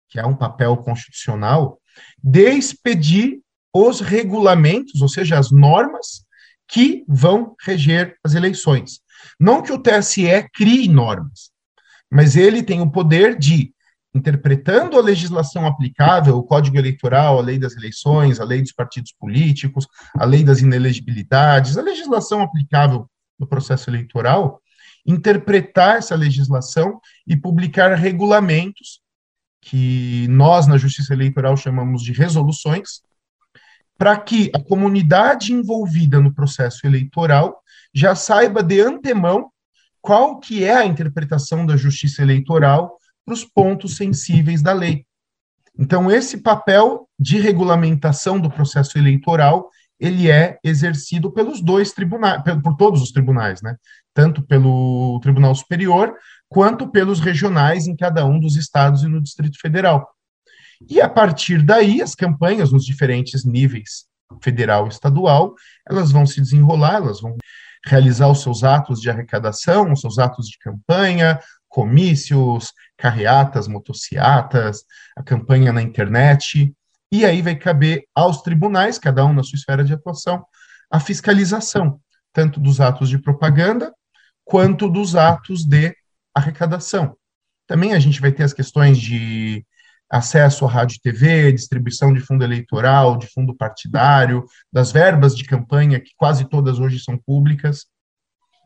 que 0.08 0.18
é 0.18 0.26
um 0.26 0.34
papel 0.34 0.76
constitucional, 0.78 1.78
de 2.20 2.50
expedir 2.50 3.38
os 3.72 4.00
regulamentos, 4.00 5.00
ou 5.00 5.08
seja, 5.08 5.38
as 5.38 5.52
normas 5.52 6.26
que 6.66 7.04
vão 7.06 7.54
reger 7.64 8.16
as 8.24 8.34
eleições. 8.34 8.98
Não 9.38 9.62
que 9.62 9.72
o 9.72 9.78
TSE 9.78 10.26
crie 10.52 10.88
normas, 10.88 11.52
mas 12.10 12.34
ele 12.34 12.64
tem 12.64 12.80
o 12.80 12.90
poder 12.90 13.38
de, 13.38 13.72
interpretando 14.12 14.98
a 14.98 15.02
legislação 15.02 15.68
aplicável, 15.68 16.36
o 16.36 16.42
Código 16.42 16.76
Eleitoral, 16.76 17.38
a 17.38 17.42
lei 17.42 17.60
das 17.60 17.76
eleições, 17.76 18.40
a 18.40 18.44
lei 18.44 18.60
dos 18.60 18.72
partidos 18.72 19.14
políticos, 19.16 19.86
a 20.18 20.24
lei 20.24 20.42
das 20.42 20.62
inelegibilidades, 20.62 21.78
a 21.78 21.82
legislação 21.82 22.42
aplicável 22.42 23.08
no 23.38 23.46
processo 23.46 23.88
eleitoral, 23.88 24.60
interpretar 25.06 25.96
essa 25.96 26.14
legislação 26.14 27.00
e 27.26 27.36
publicar 27.36 27.94
regulamentos 27.94 29.00
que 29.60 30.26
nós, 30.28 30.66
na 30.66 30.76
Justiça 30.76 31.12
Eleitoral, 31.12 31.56
chamamos 31.56 32.02
de 32.02 32.12
resoluções, 32.12 33.00
para 33.98 34.16
que 34.18 34.50
a 34.54 34.60
comunidade 34.60 35.52
envolvida 35.52 36.20
no 36.20 36.32
processo 36.32 36.86
eleitoral 36.86 37.62
já 37.94 38.14
saiba 38.14 38.62
de 38.62 38.80
antemão 38.80 39.50
qual 40.00 40.38
que 40.38 40.62
é 40.62 40.76
a 40.76 40.84
interpretação 40.84 41.64
da 41.66 41.76
Justiça 41.76 42.22
Eleitoral 42.22 42.96
para 43.24 43.34
os 43.34 43.44
pontos 43.44 43.96
sensíveis 43.96 44.62
da 44.62 44.72
lei. 44.72 45.04
Então, 45.78 46.10
esse 46.10 46.38
papel 46.38 47.08
de 47.18 47.38
regulamentação 47.40 48.38
do 48.38 48.50
processo 48.50 48.96
eleitoral, 48.98 49.68
ele 49.98 50.30
é 50.30 50.58
exercido 50.62 51.32
pelos 51.32 51.60
dois 51.60 51.92
tribunais, 51.92 52.42
por 52.62 52.76
todos 52.76 53.02
os 53.02 53.10
tribunais, 53.10 53.60
né? 53.62 53.76
Tanto 54.16 54.42
pelo 54.42 55.20
Tribunal 55.20 55.54
Superior, 55.54 56.14
quanto 56.48 56.88
pelos 56.88 57.20
regionais 57.20 57.86
em 57.86 57.94
cada 57.94 58.24
um 58.24 58.40
dos 58.40 58.56
estados 58.56 59.02
e 59.02 59.08
no 59.08 59.20
Distrito 59.20 59.60
Federal. 59.60 60.08
E 60.88 61.02
a 61.02 61.08
partir 61.08 61.62
daí, 61.62 62.00
as 62.00 62.14
campanhas 62.14 62.72
nos 62.72 62.86
diferentes 62.86 63.44
níveis, 63.44 64.06
federal 64.42 64.86
e 64.86 64.88
estadual, 64.88 65.54
elas 65.86 66.12
vão 66.12 66.24
se 66.24 66.40
desenrolar, 66.40 66.94
elas 66.94 67.20
vão 67.20 67.36
realizar 67.84 68.28
os 68.28 68.42
seus 68.42 68.64
atos 68.64 69.02
de 69.02 69.10
arrecadação, 69.10 69.92
os 69.92 70.00
seus 70.00 70.18
atos 70.18 70.48
de 70.48 70.58
campanha, 70.60 71.38
comícios, 71.68 72.72
carreatas, 72.96 73.68
motociatas, 73.68 74.82
a 75.14 75.22
campanha 75.22 75.74
na 75.74 75.82
internet, 75.82 76.74
e 77.12 77.26
aí 77.26 77.42
vai 77.42 77.54
caber 77.54 78.04
aos 78.14 78.40
tribunais, 78.40 78.98
cada 78.98 79.26
um 79.26 79.34
na 79.34 79.42
sua 79.42 79.58
esfera 79.58 79.84
de 79.84 79.92
atuação, 79.92 80.42
a 80.90 80.98
fiscalização, 80.98 82.00
tanto 82.32 82.58
dos 82.58 82.80
atos 82.80 83.10
de 83.10 83.18
propaganda 83.18 83.92
quanto 84.46 84.88
dos 84.88 85.16
atos 85.16 85.64
de 85.64 85.94
arrecadação. 86.32 87.16
Também 87.66 87.92
a 87.92 87.98
gente 87.98 88.20
vai 88.20 88.30
ter 88.30 88.44
as 88.44 88.54
questões 88.54 88.96
de 88.96 89.66
acesso 90.08 90.64
à 90.64 90.70
rádio 90.70 90.96
e 90.96 91.00
TV, 91.00 91.52
distribuição 91.52 92.14
de 92.14 92.20
fundo 92.20 92.44
eleitoral, 92.44 93.18
de 93.18 93.26
fundo 93.26 93.54
partidário, 93.54 94.44
das 94.72 94.92
verbas 94.92 95.36
de 95.36 95.44
campanha, 95.44 96.00
que 96.00 96.12
quase 96.16 96.48
todas 96.48 96.78
hoje 96.78 97.00
são 97.00 97.18
públicas. 97.18 97.86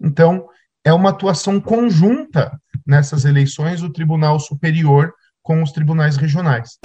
Então, 0.03 0.47
é 0.85 0.93
uma 0.93 1.11
atuação 1.11 1.59
conjunta 1.59 2.61
nessas 2.87 3.25
eleições 3.25 3.81
do 3.81 3.91
Tribunal 3.91 4.39
Superior 4.39 5.15
com 5.43 5.63
os 5.63 5.73
tribunais 5.73 6.17
regionais. 6.17 6.79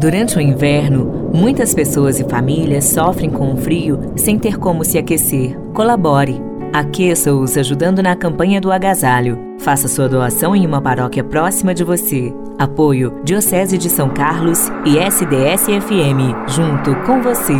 Durante 0.00 0.38
o 0.38 0.40
inverno, 0.40 1.30
muitas 1.30 1.74
pessoas 1.74 2.18
e 2.18 2.24
famílias 2.24 2.84
sofrem 2.86 3.28
com 3.28 3.52
o 3.52 3.56
frio 3.58 4.14
sem 4.16 4.38
ter 4.38 4.56
como 4.56 4.82
se 4.82 4.96
aquecer. 4.96 5.54
Colabore 5.74 6.40
Aqueça-os 6.72 7.54
ajudando 7.58 8.02
na 8.02 8.16
campanha 8.16 8.62
do 8.62 8.72
agasalho. 8.72 9.36
Faça 9.58 9.88
sua 9.88 10.08
doação 10.08 10.56
em 10.56 10.64
uma 10.66 10.80
paróquia 10.80 11.22
próxima 11.22 11.74
de 11.74 11.84
você. 11.84 12.32
Apoio 12.58 13.20
Diocese 13.24 13.76
de 13.76 13.90
São 13.90 14.08
Carlos 14.08 14.68
e 14.86 14.96
SDS-FM, 14.96 16.48
junto 16.48 16.96
com 17.04 17.20
você. 17.20 17.52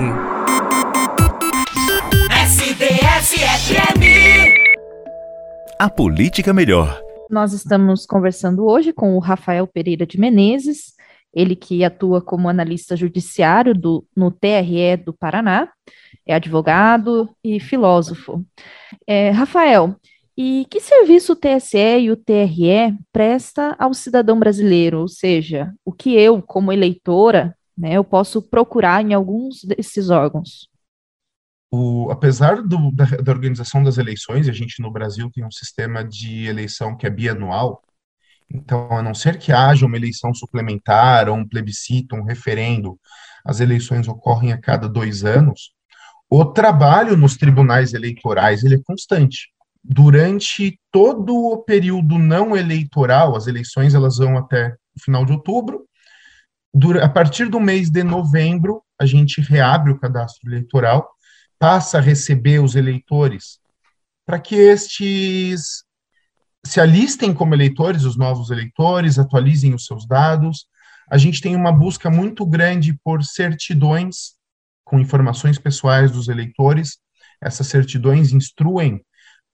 SDS-FM 2.42 4.00
A 5.78 5.90
Política 5.90 6.54
Melhor. 6.54 6.98
Nós 7.28 7.52
estamos 7.52 8.06
conversando 8.06 8.64
hoje 8.64 8.94
com 8.94 9.14
o 9.14 9.18
Rafael 9.18 9.66
Pereira 9.66 10.06
de 10.06 10.18
Menezes, 10.18 10.98
ele 11.32 11.54
que 11.54 11.84
atua 11.84 12.20
como 12.20 12.48
analista 12.48 12.96
judiciário 12.96 13.74
do, 13.74 14.06
no 14.16 14.30
TRE 14.30 14.96
do 15.04 15.12
Paraná, 15.12 15.68
é 16.26 16.34
advogado 16.34 17.28
e 17.42 17.60
filósofo. 17.60 18.44
É, 19.06 19.30
Rafael, 19.30 19.96
e 20.36 20.66
que 20.70 20.80
serviço 20.80 21.32
o 21.32 21.36
TSE 21.36 21.76
e 21.76 22.10
o 22.10 22.16
TRE 22.16 22.96
presta 23.12 23.76
ao 23.78 23.92
cidadão 23.92 24.38
brasileiro? 24.38 25.00
Ou 25.00 25.08
seja, 25.08 25.72
o 25.84 25.92
que 25.92 26.14
eu, 26.14 26.40
como 26.42 26.72
eleitora, 26.72 27.54
né, 27.76 27.94
eu 27.94 28.04
posso 28.04 28.40
procurar 28.40 29.02
em 29.04 29.12
alguns 29.12 29.62
desses 29.64 30.10
órgãos? 30.10 30.68
O, 31.72 32.10
apesar 32.10 32.62
do, 32.62 32.90
da, 32.90 33.04
da, 33.04 33.30
organização 33.30 33.82
das 33.82 33.96
eleições, 33.96 34.48
a 34.48 34.52
gente 34.52 34.82
no 34.82 34.90
Brasil 34.90 35.30
tem 35.30 35.44
um 35.44 35.50
sistema 35.50 36.02
de 36.02 36.46
eleição 36.46 36.96
que 36.96 37.06
é 37.06 37.10
bianual, 37.10 37.80
então, 38.52 38.90
a 38.90 39.02
não 39.02 39.14
ser 39.14 39.38
que 39.38 39.52
haja 39.52 39.86
uma 39.86 39.96
eleição 39.96 40.34
suplementar, 40.34 41.28
ou 41.28 41.36
um 41.36 41.48
plebiscito, 41.48 42.16
um 42.16 42.24
referendo, 42.24 42.98
as 43.44 43.60
eleições 43.60 44.08
ocorrem 44.08 44.52
a 44.52 44.60
cada 44.60 44.88
dois 44.88 45.24
anos, 45.24 45.72
o 46.28 46.44
trabalho 46.44 47.16
nos 47.16 47.36
tribunais 47.36 47.94
eleitorais 47.94 48.64
ele 48.64 48.76
é 48.76 48.80
constante. 48.84 49.50
Durante 49.82 50.78
todo 50.90 51.34
o 51.34 51.58
período 51.58 52.18
não 52.18 52.56
eleitoral, 52.56 53.36
as 53.36 53.46
eleições 53.46 53.94
elas 53.94 54.18
vão 54.18 54.36
até 54.36 54.74
o 54.96 55.02
final 55.02 55.24
de 55.24 55.32
outubro. 55.32 55.86
A 57.02 57.08
partir 57.08 57.48
do 57.48 57.58
mês 57.58 57.90
de 57.90 58.04
novembro, 58.04 58.82
a 59.00 59.06
gente 59.06 59.40
reabre 59.40 59.90
o 59.90 59.98
cadastro 59.98 60.48
eleitoral, 60.48 61.08
passa 61.58 61.98
a 61.98 62.00
receber 62.00 62.60
os 62.60 62.76
eleitores 62.76 63.58
para 64.26 64.38
que 64.38 64.54
estes 64.54 65.82
se 66.64 66.80
alistem 66.80 67.32
como 67.32 67.54
eleitores, 67.54 68.04
os 68.04 68.16
novos 68.16 68.50
eleitores, 68.50 69.18
atualizem 69.18 69.74
os 69.74 69.86
seus 69.86 70.06
dados. 70.06 70.66
A 71.10 71.18
gente 71.18 71.40
tem 71.40 71.56
uma 71.56 71.72
busca 71.72 72.10
muito 72.10 72.46
grande 72.46 72.98
por 73.02 73.22
certidões 73.24 74.34
com 74.84 74.98
informações 74.98 75.58
pessoais 75.58 76.10
dos 76.10 76.28
eleitores. 76.28 76.98
Essas 77.40 77.66
certidões 77.66 78.32
instruem 78.32 79.00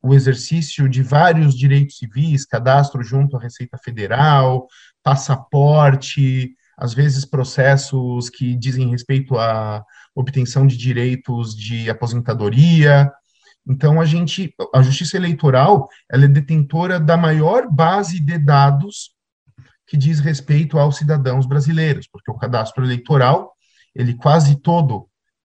o 0.02 0.14
exercício 0.14 0.88
de 0.88 1.02
vários 1.02 1.56
direitos 1.56 1.98
civis, 1.98 2.44
cadastro 2.44 3.02
junto 3.02 3.36
à 3.36 3.40
Receita 3.40 3.78
Federal, 3.78 4.66
passaporte, 5.02 6.54
às 6.76 6.92
vezes 6.92 7.24
processos 7.24 8.28
que 8.28 8.54
dizem 8.56 8.90
respeito 8.90 9.38
à 9.38 9.84
obtenção 10.14 10.66
de 10.66 10.76
direitos 10.76 11.56
de 11.56 11.88
aposentadoria. 11.88 13.10
Então 13.68 14.00
a 14.00 14.04
gente, 14.04 14.54
a 14.74 14.82
Justiça 14.82 15.16
Eleitoral, 15.16 15.88
ela 16.10 16.24
é 16.24 16.28
detentora 16.28 17.00
da 17.00 17.16
maior 17.16 17.68
base 17.70 18.20
de 18.20 18.38
dados 18.38 19.14
que 19.86 19.96
diz 19.96 20.18
respeito 20.18 20.78
aos 20.78 20.96
cidadãos 20.96 21.46
brasileiros, 21.46 22.08
porque 22.08 22.30
o 22.30 22.36
cadastro 22.36 22.84
eleitoral, 22.84 23.54
ele 23.94 24.14
quase 24.14 24.56
todo 24.60 25.08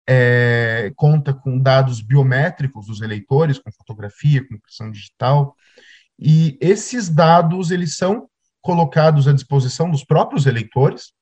é, 0.07 0.93
conta 0.97 1.33
com 1.33 1.59
dados 1.59 2.01
biométricos 2.01 2.87
dos 2.87 3.01
eleitores, 3.01 3.59
com 3.59 3.71
fotografia, 3.73 4.47
com 4.47 4.55
impressão 4.55 4.91
digital, 4.91 5.55
e 6.19 6.59
esses 6.61 7.09
dados 7.09 7.71
eles 7.71 7.97
são 7.97 8.29
colocados 8.61 9.29
à 9.29 9.33
disposição 9.33 9.91
dos 9.91 10.05
próprios 10.05 10.47
eleitores. 10.47 11.13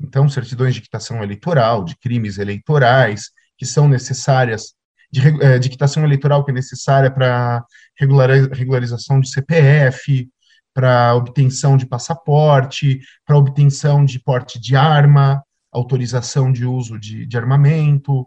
Então, 0.00 0.28
certidões 0.28 0.74
de 0.74 0.80
quitação 0.80 1.22
eleitoral, 1.22 1.84
de 1.84 1.96
crimes 1.96 2.38
eleitorais, 2.38 3.30
que 3.56 3.64
são 3.64 3.88
necessárias, 3.88 4.74
de, 5.14 5.44
é, 5.44 5.58
de 5.60 5.68
quitação 5.68 6.04
eleitoral 6.04 6.44
que 6.44 6.50
é 6.50 6.54
necessária 6.54 7.08
para 7.08 7.64
regularização 7.96 9.20
de 9.20 9.30
CPF, 9.30 10.28
para 10.74 11.14
obtenção 11.14 11.76
de 11.76 11.86
passaporte, 11.86 13.00
para 13.24 13.38
obtenção 13.38 14.04
de 14.04 14.18
porte 14.18 14.60
de 14.60 14.74
arma, 14.74 15.40
autorização 15.72 16.52
de 16.52 16.66
uso 16.66 16.98
de, 16.98 17.26
de 17.26 17.36
armamento, 17.36 18.22
o 18.22 18.26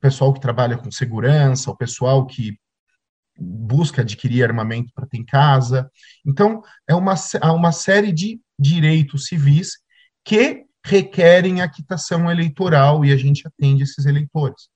pessoal 0.00 0.32
que 0.32 0.40
trabalha 0.40 0.76
com 0.76 0.90
segurança, 0.90 1.70
o 1.70 1.76
pessoal 1.76 2.26
que 2.26 2.58
busca 3.38 4.02
adquirir 4.02 4.44
armamento 4.44 4.92
para 4.92 5.06
ter 5.06 5.18
em 5.18 5.24
casa. 5.24 5.88
Então, 6.26 6.62
é 6.88 6.94
uma, 6.96 7.14
há 7.40 7.52
uma 7.52 7.70
série 7.70 8.12
de 8.12 8.40
direitos 8.58 9.26
civis 9.26 9.78
que 10.24 10.64
requerem 10.84 11.60
a 11.60 11.68
quitação 11.68 12.28
eleitoral 12.28 13.04
e 13.04 13.12
a 13.12 13.16
gente 13.16 13.46
atende 13.46 13.84
esses 13.84 14.04
eleitores. 14.04 14.73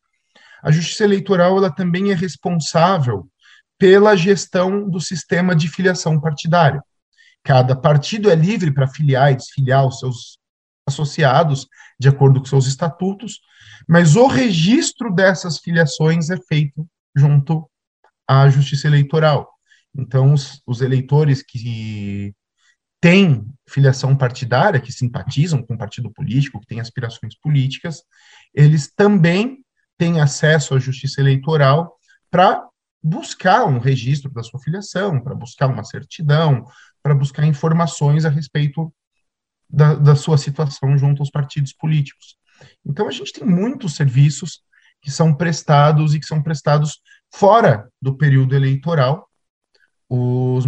A 0.63 0.71
Justiça 0.71 1.05
Eleitoral 1.05 1.57
ela 1.57 1.71
também 1.71 2.11
é 2.11 2.15
responsável 2.15 3.29
pela 3.79 4.17
gestão 4.17 4.89
do 4.89 5.01
sistema 5.01 5.55
de 5.55 5.69
filiação 5.69 6.21
partidária. 6.21 6.83
Cada 7.45 7.77
partido 7.77 8.31
é 8.31 8.35
livre 8.35 8.73
para 8.73 8.89
filiar 8.89 9.33
e 9.33 9.37
desfiliar 9.37 9.87
os 9.87 10.01
seus 10.01 10.39
associados 10.87 11.67
de 11.99 12.09
acordo 12.09 12.41
com 12.41 12.47
seus 12.47 12.67
estatutos, 12.67 13.41
mas 13.87 14.17
o 14.17 14.27
registro 14.27 15.15
dessas 15.15 15.59
filiações 15.59 16.31
é 16.31 16.37
feito 16.37 16.87
junto 17.15 17.71
à 18.27 18.49
Justiça 18.49 18.87
Eleitoral. 18.87 19.49
Então, 19.97 20.33
os, 20.33 20.61
os 20.67 20.81
eleitores 20.81 21.43
que 21.43 22.35
têm 23.01 23.47
filiação 23.69 24.17
partidária, 24.17 24.81
que 24.81 24.93
simpatizam 24.93 25.63
com 25.63 25.75
o 25.75 25.79
partido 25.79 26.11
político, 26.11 26.61
que 26.61 26.67
têm 26.67 26.81
aspirações 26.81 27.39
políticas, 27.39 28.03
eles 28.55 28.93
também 28.95 29.65
têm 29.99 30.21
acesso 30.21 30.75
à 30.75 30.79
Justiça 30.79 31.21
Eleitoral 31.21 31.99
para 32.31 32.67
buscar 33.03 33.65
um 33.65 33.79
registro 33.79 34.31
da 34.31 34.43
sua 34.43 34.61
filiação, 34.61 35.21
para 35.21 35.35
buscar 35.35 35.67
uma 35.67 35.85
certidão, 35.85 36.65
para 37.03 37.15
buscar 37.15 37.45
informações 37.45 38.25
a 38.25 38.29
respeito 38.29 38.93
da, 39.69 39.95
da 39.95 40.17
sua 40.17 40.39
situação 40.39 40.97
junto 40.97 41.21
aos 41.21 41.31
partidos 41.31 41.73
políticos. 41.73 42.37
Então, 42.85 43.09
a 43.09 43.11
gente 43.11 43.33
tem 43.33 43.47
muitos 43.47 43.95
serviços 43.95 44.63
que 45.01 45.11
são 45.11 45.35
prestados 45.35 46.15
e 46.15 46.21
que 46.21 46.27
são 46.27 46.43
prestados 46.43 47.01
fora 47.33 47.89
do 48.01 48.17
período 48.17 48.55
eleitoral. 48.55 49.29
Os, 50.09 50.65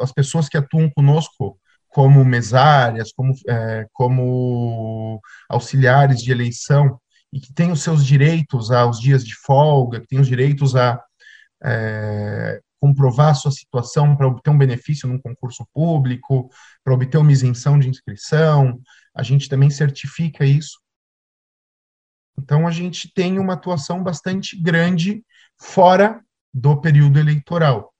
as 0.00 0.12
pessoas 0.12 0.48
que 0.48 0.56
atuam 0.56 0.90
conosco 0.90 1.58
como 1.88 2.24
mesárias, 2.24 3.12
como, 3.12 3.32
é, 3.48 3.86
como 3.92 5.20
auxiliares 5.48 6.20
de 6.22 6.32
eleição, 6.32 7.00
e 7.34 7.40
que 7.40 7.52
têm 7.52 7.72
os 7.72 7.82
seus 7.82 8.06
direitos 8.06 8.70
aos 8.70 9.00
dias 9.00 9.26
de 9.26 9.34
folga, 9.34 10.00
que 10.00 10.06
têm 10.06 10.20
os 10.20 10.28
direitos 10.28 10.76
a 10.76 11.02
é, 11.64 12.60
comprovar 12.80 13.30
a 13.30 13.34
sua 13.34 13.50
situação 13.50 14.16
para 14.16 14.28
obter 14.28 14.50
um 14.50 14.56
benefício 14.56 15.08
num 15.08 15.18
concurso 15.18 15.66
público, 15.74 16.48
para 16.84 16.94
obter 16.94 17.18
uma 17.18 17.32
isenção 17.32 17.76
de 17.76 17.88
inscrição, 17.88 18.80
a 19.12 19.24
gente 19.24 19.48
também 19.48 19.68
certifica 19.68 20.46
isso. 20.46 20.78
Então, 22.38 22.68
a 22.68 22.70
gente 22.70 23.12
tem 23.12 23.36
uma 23.40 23.54
atuação 23.54 24.00
bastante 24.00 24.56
grande 24.56 25.24
fora 25.60 26.22
do 26.52 26.80
período 26.80 27.18
eleitoral. 27.18 27.92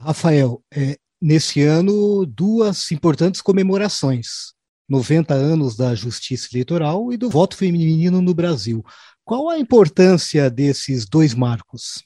Rafael, 0.00 0.60
é, 0.74 0.96
nesse 1.20 1.62
ano, 1.62 2.26
duas 2.26 2.90
importantes 2.90 3.40
comemorações: 3.40 4.54
90 4.88 5.34
anos 5.34 5.76
da 5.76 5.94
Justiça 5.94 6.48
Eleitoral 6.52 7.12
e 7.12 7.16
do 7.16 7.30
voto 7.30 7.56
feminino 7.56 8.20
no 8.20 8.34
Brasil. 8.34 8.84
Qual 9.24 9.48
a 9.48 9.58
importância 9.58 10.50
desses 10.50 11.06
dois 11.06 11.34
marcos? 11.34 12.04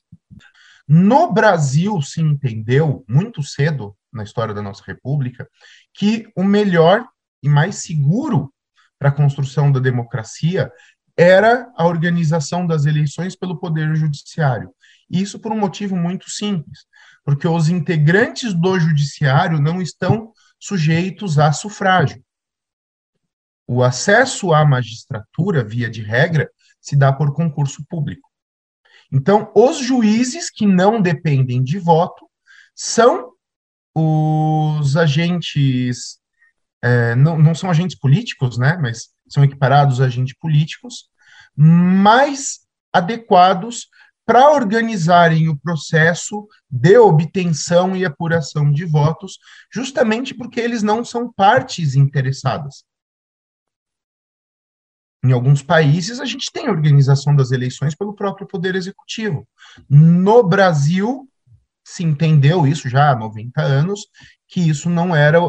No 0.87 1.33
Brasil 1.33 2.01
se 2.03 2.21
entendeu 2.21 3.05
muito 3.09 3.43
cedo 3.43 3.97
na 4.13 4.23
história 4.23 4.55
da 4.55 4.63
nossa 4.63 4.85
República 4.87 5.49
que 5.93 6.29
o 6.37 6.45
melhor 6.45 7.05
e 7.43 7.49
mais 7.49 7.77
seguro 7.77 8.53
para 8.99 9.09
a 9.09 9.13
construção 9.13 9.73
da 9.73 9.81
democracia 9.81 10.71
era 11.17 11.71
a 11.77 11.87
organização 11.87 12.67
das 12.67 12.85
eleições 12.85 13.35
pelo 13.35 13.59
Poder 13.59 13.97
Judiciário. 13.97 14.71
Isso 15.11 15.39
por 15.39 15.53
um 15.53 15.59
motivo 15.59 15.97
muito 15.97 16.31
simples, 16.31 16.81
porque 17.25 17.49
os 17.49 17.69
integrantes 17.69 18.53
do 18.53 18.79
Judiciário 18.79 19.61
não 19.61 19.81
estão 19.81 20.33
sujeitos 20.61 21.39
a 21.39 21.53
sufrágio. 21.53 22.23
O 23.67 23.83
acesso 23.83 24.53
à 24.53 24.65
magistratura, 24.65 25.65
via 25.65 25.91
de 25.91 26.03
regra, 26.03 26.49
se 26.81 26.97
dá 26.97 27.13
por 27.13 27.35
concurso 27.35 27.85
público. 27.89 28.29
Então, 29.13 29.51
os 29.55 29.79
juízes 29.79 30.51
que 30.51 30.67
não 30.67 31.01
dependem 31.01 31.63
de 31.63 31.79
voto 31.79 32.29
são 32.75 33.33
os 33.95 34.97
agentes, 34.97 36.19
é, 36.83 37.15
não, 37.15 37.39
não 37.39 37.55
são 37.55 37.71
agentes 37.71 37.99
políticos, 37.99 38.59
né, 38.59 38.77
mas 38.81 39.09
são 39.29 39.43
equiparados 39.43 40.01
a 40.01 40.05
agentes 40.05 40.37
políticos, 40.39 41.09
mais 41.57 42.61
adequados 42.93 43.89
para 44.25 44.51
organizarem 44.51 45.49
o 45.49 45.57
processo 45.57 46.47
de 46.69 46.99
obtenção 46.99 47.97
e 47.97 48.05
apuração 48.05 48.73
de 48.73 48.85
votos, 48.85 49.39
justamente 49.73 50.35
porque 50.35 50.61
eles 50.61 50.83
não 50.83 51.05
são 51.05 51.33
partes 51.33 51.95
interessadas. 51.95 52.85
Em 55.27 55.33
alguns 55.33 55.61
países, 55.61 56.21
a 56.21 56.25
gente 56.25 56.53
tem 56.53 56.69
organização 56.69 57.35
das 57.35 57.51
eleições 57.51 57.97
pelo 57.97 58.15
próprio 58.15 58.47
Poder 58.47 58.77
Executivo. 58.77 59.47
No 59.91 60.45
Brasil, 60.45 61.29
se 61.85 62.05
entendeu 62.05 62.65
isso 62.65 62.89
já 62.89 63.11
há 63.11 63.17
90 63.17 63.61
anos, 63.61 64.07
que 64.47 64.61
isso 64.61 64.89
não 64.89 65.17
era, 65.17 65.41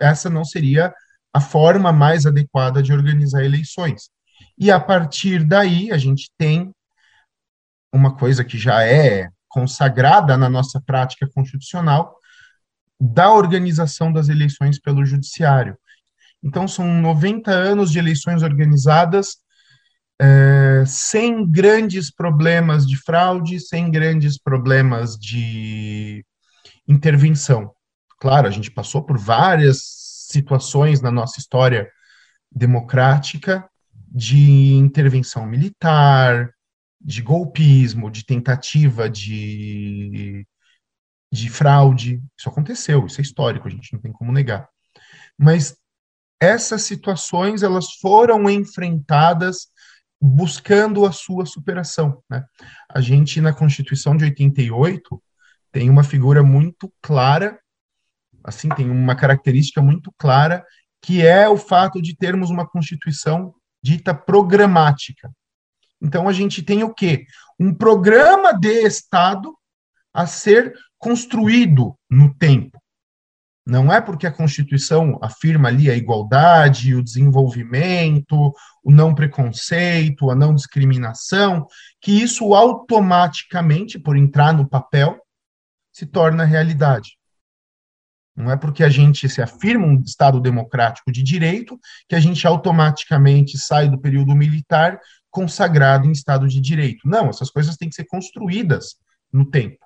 essa 0.00 0.30
não 0.30 0.44
seria 0.44 0.94
a 1.32 1.40
forma 1.40 1.92
mais 1.92 2.26
adequada 2.26 2.80
de 2.80 2.92
organizar 2.92 3.44
eleições. 3.44 4.08
E 4.56 4.70
a 4.70 4.78
partir 4.78 5.42
daí, 5.42 5.90
a 5.90 5.98
gente 5.98 6.30
tem 6.38 6.72
uma 7.92 8.16
coisa 8.16 8.44
que 8.44 8.56
já 8.56 8.84
é 8.84 9.28
consagrada 9.48 10.36
na 10.36 10.48
nossa 10.48 10.80
prática 10.80 11.28
constitucional, 11.34 12.16
da 13.00 13.32
organização 13.32 14.12
das 14.12 14.28
eleições 14.28 14.80
pelo 14.80 15.04
judiciário. 15.04 15.76
Então, 16.44 16.68
são 16.68 17.00
90 17.00 17.50
anos 17.50 17.90
de 17.90 17.98
eleições 17.98 18.42
organizadas, 18.42 19.38
é, 20.20 20.84
sem 20.86 21.50
grandes 21.50 22.10
problemas 22.10 22.86
de 22.86 22.98
fraude, 22.98 23.58
sem 23.58 23.90
grandes 23.90 24.38
problemas 24.38 25.16
de 25.16 26.24
intervenção. 26.86 27.72
Claro, 28.20 28.46
a 28.46 28.50
gente 28.50 28.70
passou 28.70 29.02
por 29.02 29.18
várias 29.18 29.82
situações 30.28 31.00
na 31.00 31.10
nossa 31.10 31.40
história 31.40 31.90
democrática 32.52 33.66
de 34.14 34.74
intervenção 34.74 35.46
militar, 35.46 36.50
de 37.00 37.22
golpismo, 37.22 38.10
de 38.10 38.24
tentativa 38.24 39.08
de, 39.08 40.46
de 41.32 41.48
fraude. 41.48 42.22
Isso 42.38 42.48
aconteceu, 42.48 43.06
isso 43.06 43.20
é 43.20 43.22
histórico, 43.22 43.66
a 43.66 43.70
gente 43.70 43.92
não 43.94 44.00
tem 44.00 44.12
como 44.12 44.30
negar. 44.30 44.68
Mas 45.36 45.76
essas 46.44 46.82
situações 46.82 47.62
elas 47.62 47.94
foram 47.94 48.48
enfrentadas 48.48 49.68
buscando 50.20 51.04
a 51.04 51.12
sua 51.12 51.46
superação. 51.46 52.22
Né? 52.30 52.44
A 52.90 53.00
gente, 53.00 53.40
na 53.40 53.52
Constituição 53.52 54.16
de 54.16 54.24
88, 54.24 55.22
tem 55.72 55.90
uma 55.90 56.04
figura 56.04 56.42
muito 56.42 56.92
clara, 57.02 57.58
assim, 58.42 58.68
tem 58.68 58.90
uma 58.90 59.16
característica 59.16 59.82
muito 59.82 60.12
clara, 60.18 60.64
que 61.02 61.26
é 61.26 61.48
o 61.48 61.56
fato 61.56 62.00
de 62.00 62.16
termos 62.16 62.50
uma 62.50 62.66
Constituição 62.66 63.54
dita 63.82 64.14
programática. 64.14 65.30
Então, 66.00 66.28
a 66.28 66.32
gente 66.32 66.62
tem 66.62 66.82
o 66.84 66.92
quê? 66.92 67.26
Um 67.58 67.74
programa 67.74 68.52
de 68.52 68.86
Estado 68.86 69.54
a 70.12 70.26
ser 70.26 70.74
construído 70.98 71.98
no 72.08 72.34
tempo. 72.34 72.80
Não 73.66 73.90
é 73.90 73.98
porque 74.00 74.26
a 74.26 74.32
Constituição 74.32 75.18
afirma 75.22 75.68
ali 75.68 75.90
a 75.90 75.96
igualdade, 75.96 76.94
o 76.94 77.02
desenvolvimento, 77.02 78.52
o 78.82 78.90
não 78.90 79.14
preconceito, 79.14 80.30
a 80.30 80.34
não 80.34 80.54
discriminação, 80.54 81.66
que 82.00 82.12
isso 82.12 82.54
automaticamente, 82.54 83.98
por 83.98 84.16
entrar 84.18 84.52
no 84.52 84.68
papel, 84.68 85.18
se 85.90 86.04
torna 86.04 86.44
realidade. 86.44 87.16
Não 88.36 88.50
é 88.50 88.56
porque 88.56 88.82
a 88.82 88.88
gente 88.88 89.28
se 89.28 89.40
afirma 89.40 89.86
um 89.86 90.02
Estado 90.02 90.40
democrático 90.40 91.10
de 91.10 91.22
direito 91.22 91.78
que 92.08 92.16
a 92.16 92.20
gente 92.20 92.46
automaticamente 92.46 93.56
sai 93.56 93.88
do 93.88 93.98
período 93.98 94.34
militar 94.34 94.98
consagrado 95.30 96.06
em 96.06 96.12
Estado 96.12 96.46
de 96.48 96.60
direito. 96.60 97.08
Não, 97.08 97.28
essas 97.28 97.48
coisas 97.48 97.76
têm 97.76 97.88
que 97.88 97.94
ser 97.94 98.04
construídas 98.04 98.96
no 99.32 99.48
tempo. 99.48 99.83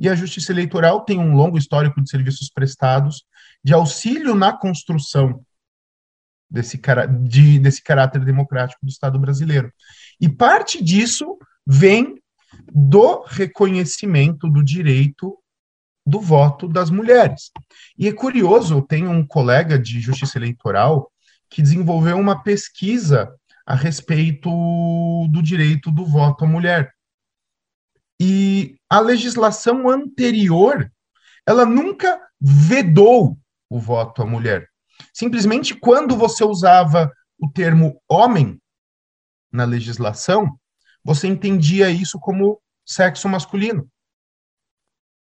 E 0.00 0.08
a 0.08 0.14
Justiça 0.14 0.50
Eleitoral 0.50 1.04
tem 1.04 1.18
um 1.18 1.36
longo 1.36 1.58
histórico 1.58 2.02
de 2.02 2.08
serviços 2.08 2.48
prestados 2.48 3.22
de 3.62 3.74
auxílio 3.74 4.34
na 4.34 4.50
construção 4.50 5.44
desse, 6.50 6.80
de, 7.22 7.58
desse 7.58 7.82
caráter 7.82 8.24
democrático 8.24 8.84
do 8.84 8.88
Estado 8.88 9.18
brasileiro. 9.18 9.70
E 10.18 10.26
parte 10.26 10.82
disso 10.82 11.38
vem 11.66 12.20
do 12.72 13.22
reconhecimento 13.26 14.48
do 14.48 14.64
direito 14.64 15.36
do 16.04 16.18
voto 16.18 16.66
das 16.66 16.90
mulheres. 16.90 17.50
E 17.96 18.08
é 18.08 18.12
curioso, 18.12 18.74
eu 18.74 18.82
tenho 18.82 19.10
um 19.10 19.24
colega 19.24 19.78
de 19.78 20.00
justiça 20.00 20.38
eleitoral 20.38 21.12
que 21.48 21.62
desenvolveu 21.62 22.16
uma 22.16 22.42
pesquisa 22.42 23.32
a 23.66 23.74
respeito 23.74 24.50
do 25.28 25.42
direito 25.42 25.90
do 25.90 26.06
voto 26.06 26.44
à 26.44 26.48
mulher. 26.48 26.92
E 28.20 28.76
a 28.88 29.00
legislação 29.00 29.88
anterior, 29.88 30.92
ela 31.46 31.64
nunca 31.64 32.20
vedou 32.38 33.38
o 33.70 33.80
voto 33.80 34.22
à 34.22 34.26
mulher. 34.26 34.68
Simplesmente 35.14 35.74
quando 35.74 36.14
você 36.14 36.44
usava 36.44 37.10
o 37.38 37.48
termo 37.50 37.98
homem 38.06 38.60
na 39.50 39.64
legislação, 39.64 40.54
você 41.02 41.26
entendia 41.26 41.90
isso 41.90 42.20
como 42.20 42.60
sexo 42.86 43.26
masculino. 43.26 43.88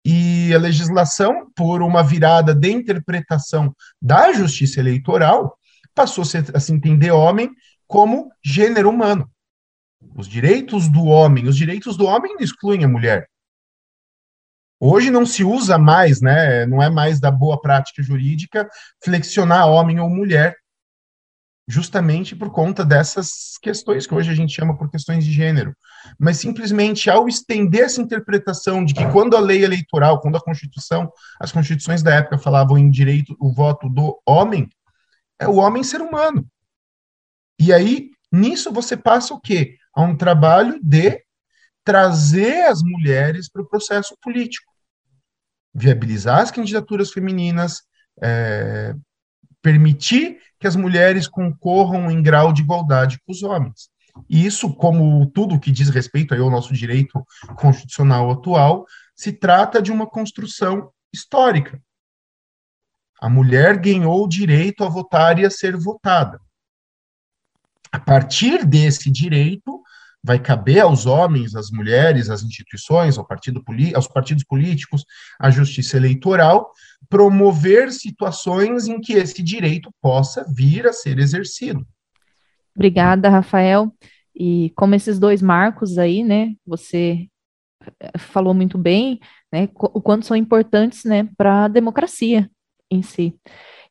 E 0.04 0.52
a 0.52 0.58
legislação, 0.58 1.48
por 1.54 1.80
uma 1.80 2.02
virada 2.02 2.52
de 2.52 2.70
interpretação 2.72 3.72
da 4.00 4.32
justiça 4.32 4.80
eleitoral, 4.80 5.56
passou 5.94 6.24
a 6.52 6.58
se 6.60 6.72
entender 6.72 7.12
homem 7.12 7.48
como 7.86 8.32
gênero 8.44 8.90
humano. 8.90 9.30
Os 10.14 10.28
direitos 10.28 10.88
do 10.88 11.04
homem, 11.04 11.48
os 11.48 11.56
direitos 11.56 11.96
do 11.96 12.04
homem 12.06 12.36
excluem 12.40 12.84
a 12.84 12.88
mulher. 12.88 13.28
Hoje 14.84 15.10
não 15.10 15.24
se 15.24 15.44
usa 15.44 15.78
mais, 15.78 16.20
né? 16.20 16.66
Não 16.66 16.82
é 16.82 16.90
mais 16.90 17.20
da 17.20 17.30
boa 17.30 17.60
prática 17.60 18.02
jurídica 18.02 18.68
flexionar 19.02 19.68
homem 19.68 20.00
ou 20.00 20.10
mulher, 20.10 20.56
justamente 21.68 22.34
por 22.34 22.50
conta 22.50 22.84
dessas 22.84 23.56
questões 23.62 24.06
que 24.06 24.14
hoje 24.14 24.30
a 24.30 24.34
gente 24.34 24.52
chama 24.52 24.76
por 24.76 24.90
questões 24.90 25.24
de 25.24 25.32
gênero. 25.32 25.74
Mas 26.18 26.38
simplesmente 26.38 27.08
ao 27.08 27.28
estender 27.28 27.84
essa 27.84 28.02
interpretação 28.02 28.84
de 28.84 28.92
que 28.92 29.08
quando 29.12 29.36
a 29.36 29.40
lei 29.40 29.64
eleitoral, 29.64 30.20
quando 30.20 30.36
a 30.36 30.42
Constituição, 30.42 31.10
as 31.40 31.52
constituições 31.52 32.02
da 32.02 32.16
época 32.16 32.36
falavam 32.36 32.76
em 32.76 32.90
direito 32.90 33.36
o 33.38 33.52
voto 33.52 33.88
do 33.88 34.20
homem, 34.26 34.68
é 35.38 35.46
o 35.46 35.56
homem 35.56 35.84
ser 35.84 36.00
humano. 36.00 36.44
E 37.58 37.72
aí, 37.72 38.10
nisso 38.32 38.72
você 38.72 38.96
passa 38.96 39.32
o 39.32 39.40
quê? 39.40 39.76
A 39.94 40.02
um 40.02 40.16
trabalho 40.16 40.78
de 40.82 41.22
trazer 41.84 42.66
as 42.66 42.82
mulheres 42.82 43.48
para 43.48 43.62
o 43.62 43.68
processo 43.68 44.16
político. 44.22 44.70
Viabilizar 45.74 46.40
as 46.40 46.50
candidaturas 46.50 47.10
femininas, 47.10 47.82
é, 48.22 48.94
permitir 49.60 50.38
que 50.58 50.66
as 50.66 50.76
mulheres 50.76 51.26
concorram 51.26 52.10
em 52.10 52.22
grau 52.22 52.52
de 52.52 52.62
igualdade 52.62 53.18
com 53.24 53.32
os 53.32 53.42
homens. 53.42 53.90
E 54.28 54.44
isso, 54.44 54.74
como 54.74 55.26
tudo 55.30 55.58
que 55.58 55.70
diz 55.70 55.88
respeito 55.88 56.34
ao 56.34 56.50
nosso 56.50 56.74
direito 56.74 57.24
constitucional 57.56 58.30
atual, 58.30 58.86
se 59.14 59.32
trata 59.32 59.80
de 59.80 59.90
uma 59.90 60.06
construção 60.06 60.90
histórica. 61.12 61.80
A 63.20 63.28
mulher 63.28 63.78
ganhou 63.78 64.24
o 64.24 64.28
direito 64.28 64.84
a 64.84 64.88
votar 64.88 65.38
e 65.38 65.46
a 65.46 65.50
ser 65.50 65.76
votada. 65.76 66.40
A 67.92 68.00
partir 68.00 68.64
desse 68.64 69.10
direito, 69.10 69.82
vai 70.24 70.38
caber 70.38 70.80
aos 70.80 71.04
homens, 71.04 71.54
às 71.56 71.70
mulheres, 71.70 72.30
às 72.30 72.42
instituições, 72.42 73.18
ao 73.18 73.26
partido 73.26 73.62
aos 73.94 74.06
partidos 74.06 74.44
políticos, 74.44 75.04
à 75.38 75.50
justiça 75.50 75.96
eleitoral, 75.96 76.70
promover 77.08 77.90
situações 77.90 78.86
em 78.86 79.00
que 79.00 79.14
esse 79.14 79.42
direito 79.42 79.92
possa 80.00 80.46
vir 80.48 80.86
a 80.86 80.92
ser 80.92 81.18
exercido. 81.18 81.84
Obrigada, 82.74 83.28
Rafael. 83.28 83.92
E 84.34 84.72
como 84.76 84.94
esses 84.94 85.18
dois 85.18 85.42
marcos 85.42 85.98
aí, 85.98 86.22
né, 86.22 86.54
você 86.66 87.26
eh, 88.00 88.18
falou 88.18 88.54
muito 88.54 88.78
bem, 88.78 89.20
né, 89.52 89.68
o 89.74 90.00
quanto 90.00 90.24
são 90.24 90.36
importantes, 90.36 91.04
né, 91.04 91.28
para 91.36 91.64
a 91.64 91.68
democracia 91.68 92.48
em 92.90 93.02
si. 93.02 93.34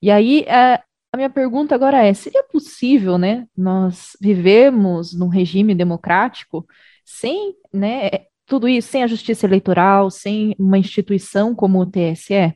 E 0.01 0.09
aí, 0.09 0.43
eh, 0.47 0.81
a 1.11 1.17
minha 1.17 1.29
pergunta 1.29 1.75
agora 1.75 2.05
é: 2.05 2.13
seria 2.13 2.43
possível, 2.43 3.17
né, 3.17 3.45
nós 3.55 4.15
vivermos 4.21 5.13
num 5.13 5.27
regime 5.27 5.75
democrático 5.75 6.65
sem, 7.03 7.53
né, 7.73 8.09
tudo 8.45 8.67
isso, 8.67 8.89
sem 8.89 9.03
a 9.03 9.07
justiça 9.07 9.45
eleitoral, 9.45 10.09
sem 10.09 10.55
uma 10.57 10.77
instituição 10.77 11.53
como 11.53 11.81
o 11.81 11.85
TSE? 11.85 12.55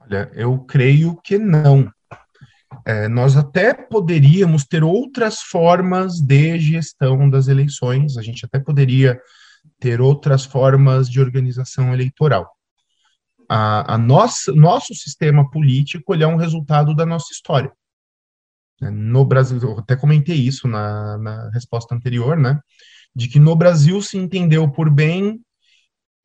Olha, 0.00 0.30
eu 0.34 0.58
creio 0.60 1.16
que 1.22 1.38
não. 1.38 1.90
É, 2.84 3.06
nós 3.08 3.36
até 3.36 3.72
poderíamos 3.72 4.64
ter 4.64 4.82
outras 4.82 5.40
formas 5.40 6.20
de 6.20 6.58
gestão 6.58 7.28
das 7.30 7.46
eleições, 7.46 8.16
a 8.16 8.22
gente 8.22 8.44
até 8.44 8.58
poderia 8.58 9.20
ter 9.78 10.00
outras 10.00 10.44
formas 10.44 11.08
de 11.08 11.20
organização 11.20 11.94
eleitoral 11.94 12.53
a, 13.48 13.94
a 13.94 13.98
nossa, 13.98 14.52
nosso 14.52 14.94
sistema 14.94 15.48
político 15.50 16.14
ele 16.14 16.24
é 16.24 16.26
um 16.26 16.36
resultado 16.36 16.94
da 16.94 17.06
nossa 17.06 17.32
história. 17.32 17.72
Né? 18.80 18.90
No 18.90 19.24
Brasil, 19.24 19.58
eu 19.62 19.78
até 19.78 19.96
comentei 19.96 20.36
isso 20.36 20.68
na, 20.68 21.18
na 21.18 21.50
resposta 21.50 21.94
anterior, 21.94 22.36
né? 22.36 22.60
De 23.14 23.28
que 23.28 23.38
no 23.38 23.54
Brasil 23.54 24.00
se 24.02 24.18
entendeu 24.18 24.70
por 24.70 24.90
bem 24.90 25.40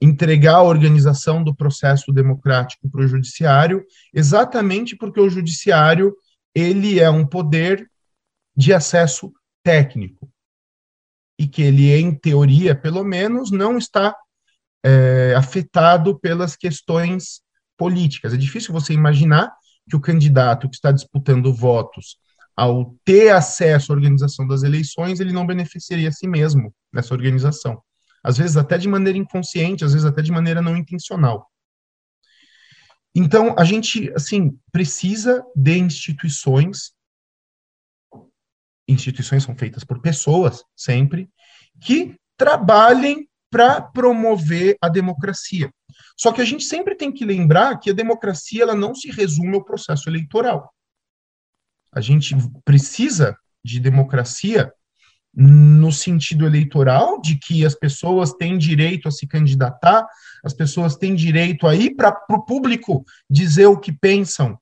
entregar 0.02 0.56
a 0.56 0.64
organização 0.64 1.44
do 1.44 1.54
processo 1.54 2.12
democrático 2.12 2.90
para 2.90 3.02
o 3.02 3.08
judiciário, 3.08 3.86
exatamente 4.14 4.96
porque 4.96 5.20
o 5.20 5.30
judiciário 5.30 6.16
ele 6.56 7.00
é 7.00 7.10
um 7.10 7.26
poder 7.26 7.90
de 8.56 8.74
acesso 8.74 9.32
técnico 9.64 10.30
e 11.38 11.48
que 11.48 11.62
ele, 11.62 11.94
em 11.96 12.14
teoria, 12.14 12.76
pelo 12.76 13.04
menos, 13.04 13.52
não 13.52 13.78
está 13.78 14.16
é, 14.84 15.34
afetado 15.36 16.20
pelas 16.20 16.56
questões 16.56 17.42
políticas. 17.78 18.34
É 18.34 18.38
difícil 18.38 18.74
você 18.74 18.94
imaginar 18.94 19.52
que 19.90 19.96
o 19.96 20.02
candidato 20.02 20.70
que 20.70 20.76
está 20.76 20.92
disputando 20.92 21.54
votos, 21.54 22.18
ao 22.56 22.94
ter 23.06 23.30
acesso 23.30 23.92
à 23.92 23.96
organização 23.96 24.46
das 24.48 24.64
eleições, 24.64 25.20
ele 25.20 25.32
não 25.32 25.48
beneficiaria 25.48 26.10
a 26.10 26.12
si 26.12 26.28
mesmo 26.28 26.74
nessa 26.92 27.14
organização. 27.14 27.82
Às 28.24 28.38
vezes 28.38 28.58
até 28.58 28.78
de 28.78 28.88
maneira 28.88 29.18
inconsciente, 29.18 29.86
às 29.86 29.94
vezes 29.94 30.06
até 30.06 30.22
de 30.22 30.32
maneira 30.32 30.62
não 30.62 30.76
intencional. 30.76 31.50
Então, 33.16 33.56
a 33.58 33.64
gente, 33.64 34.12
assim, 34.14 34.58
precisa 34.72 35.44
de 35.56 35.78
instituições, 35.78 36.94
instituições 38.88 39.44
são 39.44 39.56
feitas 39.56 39.84
por 39.84 40.02
pessoas, 40.02 40.64
sempre, 40.76 41.30
que 41.82 42.16
trabalhem 42.38 43.29
para 43.50 43.82
promover 43.82 44.78
a 44.82 44.90
democracia. 44.90 45.72
Só 46.18 46.32
que 46.32 46.42
a 46.42 46.46
gente 46.46 46.64
sempre 46.64 46.96
tem 46.96 47.12
que 47.12 47.26
lembrar 47.26 47.80
que 47.80 47.90
a 47.90 47.94
democracia 47.94 48.64
ela 48.64 48.76
não 48.76 48.94
se 48.94 49.10
resume 49.10 49.56
ao 49.56 49.64
processo 49.64 50.10
eleitoral. 50.10 50.74
A 51.92 52.02
gente 52.02 52.36
precisa 52.64 53.36
de 53.64 53.80
democracia 53.80 54.72
no 55.34 55.92
sentido 55.92 56.46
eleitoral, 56.46 57.22
de 57.22 57.38
que 57.38 57.66
as 57.66 57.76
pessoas 57.76 58.34
têm 58.34 58.58
direito 58.58 59.08
a 59.08 59.12
se 59.12 59.28
candidatar, 59.28 60.06
as 60.44 60.54
pessoas 60.54 60.96
têm 60.96 61.16
direito 61.16 61.68
a 61.68 61.76
ir 61.76 61.96
para 61.96 62.18
o 62.32 62.44
público 62.44 63.06
dizer 63.30 63.68
o 63.68 63.80
que 63.80 63.92
pensam 63.92 64.60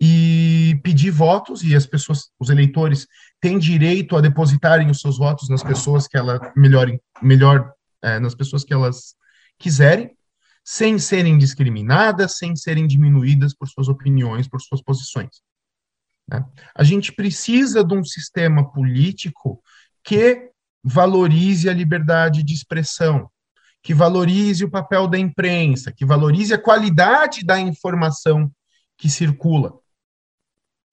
e 0.00 0.78
pedir 0.82 1.10
votos, 1.10 1.62
e 1.62 1.74
as 1.74 1.86
pessoas, 1.86 2.28
os 2.38 2.50
eleitores, 2.50 3.06
têm 3.40 3.58
direito 3.58 4.16
a 4.16 4.20
depositarem 4.20 4.90
os 4.90 5.00
seus 5.00 5.16
votos 5.16 5.48
nas 5.48 5.62
pessoas 5.62 6.08
que 6.08 6.18
ela 6.18 6.52
melhor, 6.56 6.90
melhor 7.22 7.72
é, 8.04 8.20
nas 8.20 8.34
pessoas 8.34 8.62
que 8.62 8.74
elas 8.74 9.16
quiserem, 9.58 10.14
sem 10.62 10.98
serem 10.98 11.38
discriminadas, 11.38 12.36
sem 12.36 12.54
serem 12.54 12.86
diminuídas 12.86 13.54
por 13.54 13.66
suas 13.68 13.88
opiniões, 13.88 14.46
por 14.46 14.60
suas 14.60 14.82
posições. 14.82 15.42
Né? 16.28 16.44
A 16.74 16.84
gente 16.84 17.12
precisa 17.12 17.82
de 17.82 17.94
um 17.94 18.04
sistema 18.04 18.70
político 18.70 19.62
que 20.02 20.50
valorize 20.82 21.68
a 21.68 21.72
liberdade 21.72 22.42
de 22.42 22.52
expressão, 22.52 23.30
que 23.82 23.94
valorize 23.94 24.64
o 24.64 24.70
papel 24.70 25.08
da 25.08 25.18
imprensa, 25.18 25.92
que 25.92 26.04
valorize 26.04 26.52
a 26.52 26.58
qualidade 26.58 27.44
da 27.44 27.58
informação 27.58 28.50
que 28.98 29.08
circula 29.08 29.78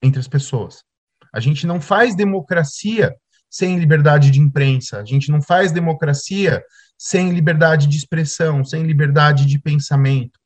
entre 0.02 0.20
as 0.20 0.28
pessoas. 0.28 0.84
A 1.34 1.40
gente 1.40 1.68
não 1.68 1.80
faz 1.80 2.16
democracia 2.16 3.16
sem 3.50 3.78
liberdade 3.78 4.32
de 4.32 4.40
imprensa, 4.40 5.00
a 5.00 5.06
gente 5.06 5.30
não 5.30 5.42
faz 5.42 5.74
democracia 5.74 6.64
sem 7.02 7.32
liberdade 7.32 7.88
de 7.88 7.98
expressão, 7.98 8.64
sem 8.64 8.84
liberdade 8.84 9.48
de 9.48 9.58
pensamento. 9.58 10.40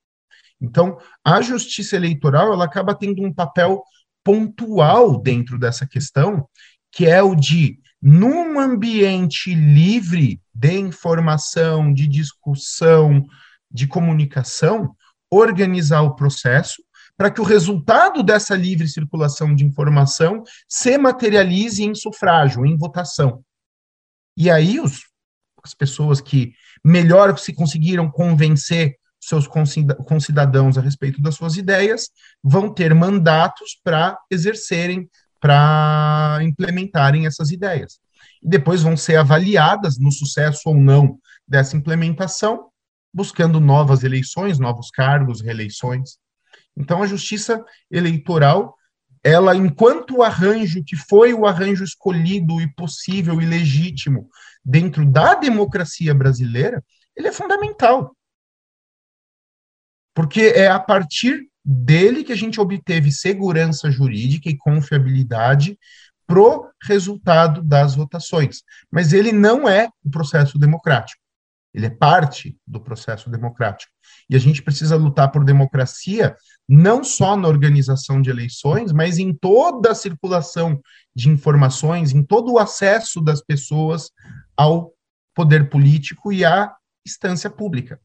Então, 0.61 0.97
a 1.21 1.41
justiça 1.41 1.97
eleitoral 1.97 2.53
ela 2.53 2.63
acaba 2.63 2.95
tendo 2.95 3.21
um 3.21 3.33
papel 3.33 3.83
pontual 4.23 5.21
dentro 5.21 5.59
dessa 5.59 5.85
questão, 5.85 6.47
que 6.93 7.05
é 7.05 7.21
o 7.21 7.35
de, 7.35 7.77
num 8.01 8.57
ambiente 8.57 9.53
livre 9.53 10.39
de 10.53 10.79
informação, 10.79 11.93
de 11.93 12.07
discussão, 12.07 13.25
de 13.69 13.85
comunicação, 13.85 14.95
organizar 15.29 16.03
o 16.03 16.15
processo 16.15 16.81
para 17.17 17.29
que 17.29 17.41
o 17.41 17.45
resultado 17.45 18.23
dessa 18.23 18.55
livre 18.55 18.87
circulação 18.87 19.53
de 19.53 19.65
informação 19.65 20.41
se 20.69 20.97
materialize 20.97 21.83
em 21.83 21.93
sufrágio, 21.93 22.65
em 22.65 22.77
votação. 22.77 23.43
E 24.37 24.49
aí 24.49 24.79
os 24.79 25.01
as 25.65 25.73
pessoas 25.73 26.21
que 26.21 26.53
melhor 26.83 27.37
se 27.37 27.53
conseguiram 27.53 28.09
convencer 28.09 28.95
seus 29.19 29.47
concidadãos 29.47 30.77
a 30.77 30.81
respeito 30.81 31.19
das 31.19 31.35
suas 31.35 31.57
ideias 31.57 32.09
vão 32.43 32.71
ter 32.71 32.93
mandatos 32.93 33.79
para 33.83 34.17
exercerem, 34.29 35.09
para 35.41 36.39
implementarem 36.43 37.25
essas 37.25 37.49
ideias. 37.49 37.99
E 38.43 38.47
depois 38.47 38.83
vão 38.83 38.95
ser 38.95 39.15
avaliadas 39.15 39.97
no 39.97 40.11
sucesso 40.11 40.61
ou 40.65 40.75
não 40.75 41.17
dessa 41.47 41.75
implementação, 41.75 42.69
buscando 43.11 43.59
novas 43.59 44.03
eleições, 44.03 44.59
novos 44.59 44.91
cargos, 44.91 45.41
reeleições. 45.41 46.17
Então, 46.77 47.01
a 47.01 47.07
justiça 47.07 47.63
eleitoral, 47.89 48.75
ela, 49.25 49.55
enquanto 49.55 50.17
o 50.17 50.23
arranjo 50.23 50.83
que 50.83 50.95
foi 50.95 51.33
o 51.33 51.47
arranjo 51.47 51.83
escolhido 51.83 52.61
e 52.61 52.71
possível 52.75 53.41
e 53.41 53.45
legítimo 53.45 54.29
dentro 54.63 55.03
da 55.03 55.33
democracia 55.33 56.13
brasileira, 56.13 56.83
ele 57.15 57.29
é 57.29 57.31
fundamental. 57.31 58.15
Porque 60.13 60.41
é 60.41 60.67
a 60.67 60.79
partir 60.79 61.49
dele 61.65 62.23
que 62.23 62.33
a 62.33 62.35
gente 62.35 62.61
obteve 62.61 63.11
segurança 63.11 63.89
jurídica 63.89 64.47
e 64.47 64.55
confiabilidade 64.55 65.75
pro 66.27 66.69
resultado 66.83 67.63
das 67.63 67.95
votações. 67.95 68.61
Mas 68.91 69.11
ele 69.11 69.31
não 69.31 69.67
é 69.67 69.89
o 70.03 70.11
processo 70.11 70.59
democrático. 70.59 71.24
Ele 71.75 71.87
é 71.87 71.89
parte 71.89 72.57
do 72.65 72.79
processo 72.79 73.29
democrático. 73.29 73.91
E 74.29 74.35
a 74.35 74.39
gente 74.39 74.63
precisa 74.63 74.95
lutar 74.95 75.29
por 75.29 75.43
democracia 75.43 76.37
não 76.67 77.03
só 77.03 77.35
na 77.35 77.49
organização 77.49 78.21
de 78.21 78.29
eleições, 78.29 78.93
mas 78.93 79.17
em 79.17 79.33
toda 79.33 79.91
a 79.91 79.95
circulação 79.95 80.79
de 81.13 81.29
informações, 81.29 82.13
em 82.13 82.23
todo 82.23 82.53
o 82.53 82.59
acesso 82.59 83.19
das 83.19 83.41
pessoas 83.41 84.09
ao 84.55 84.93
poder 85.35 85.69
político 85.69 86.31
e 86.31 86.45
à 86.45 86.73
instância 87.05 87.49
pública. 87.49 87.99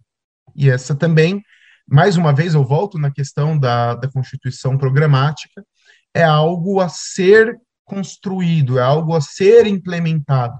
E 0.56 0.68
essa 0.68 0.92
também, 0.92 1.40
mais 1.86 2.16
uma 2.16 2.34
vez, 2.34 2.54
eu 2.54 2.64
volto 2.64 2.98
na 2.98 3.12
questão 3.12 3.56
da, 3.56 3.94
da 3.94 4.10
Constituição 4.10 4.76
programática, 4.76 5.64
é 6.12 6.24
algo 6.24 6.80
a 6.80 6.88
ser 6.88 7.56
construído, 7.84 8.80
é 8.80 8.82
algo 8.82 9.14
a 9.14 9.20
ser 9.20 9.64
implementado. 9.68 10.58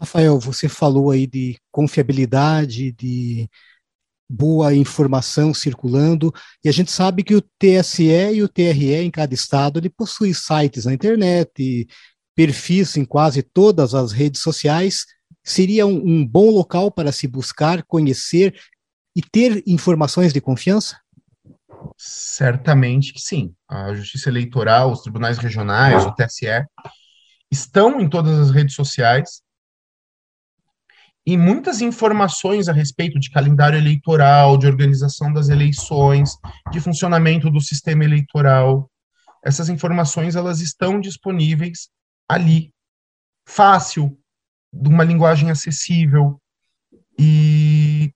Rafael, 0.00 0.38
você 0.38 0.66
falou 0.66 1.10
aí 1.10 1.26
de 1.26 1.58
confiabilidade, 1.70 2.90
de 2.92 3.48
boa 4.28 4.74
informação 4.74 5.52
circulando, 5.52 6.32
e 6.64 6.68
a 6.68 6.72
gente 6.72 6.90
sabe 6.90 7.22
que 7.22 7.34
o 7.34 7.42
TSE 7.42 8.04
e 8.32 8.42
o 8.42 8.48
TRE 8.48 8.94
em 8.94 9.10
cada 9.10 9.34
estado, 9.34 9.78
ele 9.78 9.90
possui 9.90 10.32
sites 10.32 10.86
na 10.86 10.94
internet, 10.94 11.86
perfis 12.34 12.96
em 12.96 13.04
quase 13.04 13.42
todas 13.42 13.94
as 13.94 14.12
redes 14.12 14.40
sociais, 14.40 15.04
seria 15.44 15.86
um, 15.86 15.96
um 15.96 16.26
bom 16.26 16.50
local 16.50 16.90
para 16.90 17.12
se 17.12 17.26
buscar, 17.26 17.82
conhecer 17.82 18.58
e 19.14 19.20
ter 19.20 19.62
informações 19.66 20.32
de 20.32 20.40
confiança? 20.40 20.96
Certamente 21.98 23.12
que 23.12 23.20
sim. 23.20 23.52
A 23.68 23.92
Justiça 23.92 24.30
Eleitoral, 24.30 24.92
os 24.92 25.02
tribunais 25.02 25.36
regionais, 25.36 26.06
o 26.06 26.14
TSE, 26.14 26.64
estão 27.50 28.00
em 28.00 28.08
todas 28.08 28.38
as 28.38 28.50
redes 28.50 28.74
sociais 28.74 29.42
e 31.26 31.36
muitas 31.36 31.80
informações 31.80 32.68
a 32.68 32.72
respeito 32.72 33.18
de 33.18 33.30
calendário 33.30 33.78
eleitoral, 33.78 34.56
de 34.56 34.66
organização 34.66 35.32
das 35.32 35.48
eleições, 35.48 36.32
de 36.70 36.80
funcionamento 36.80 37.50
do 37.50 37.60
sistema 37.60 38.04
eleitoral. 38.04 38.90
Essas 39.44 39.68
informações 39.68 40.34
elas 40.34 40.60
estão 40.60 41.00
disponíveis 41.00 41.90
ali, 42.28 42.72
fácil, 43.46 44.18
de 44.72 44.88
uma 44.88 45.04
linguagem 45.04 45.50
acessível. 45.50 46.40
E 47.18 48.12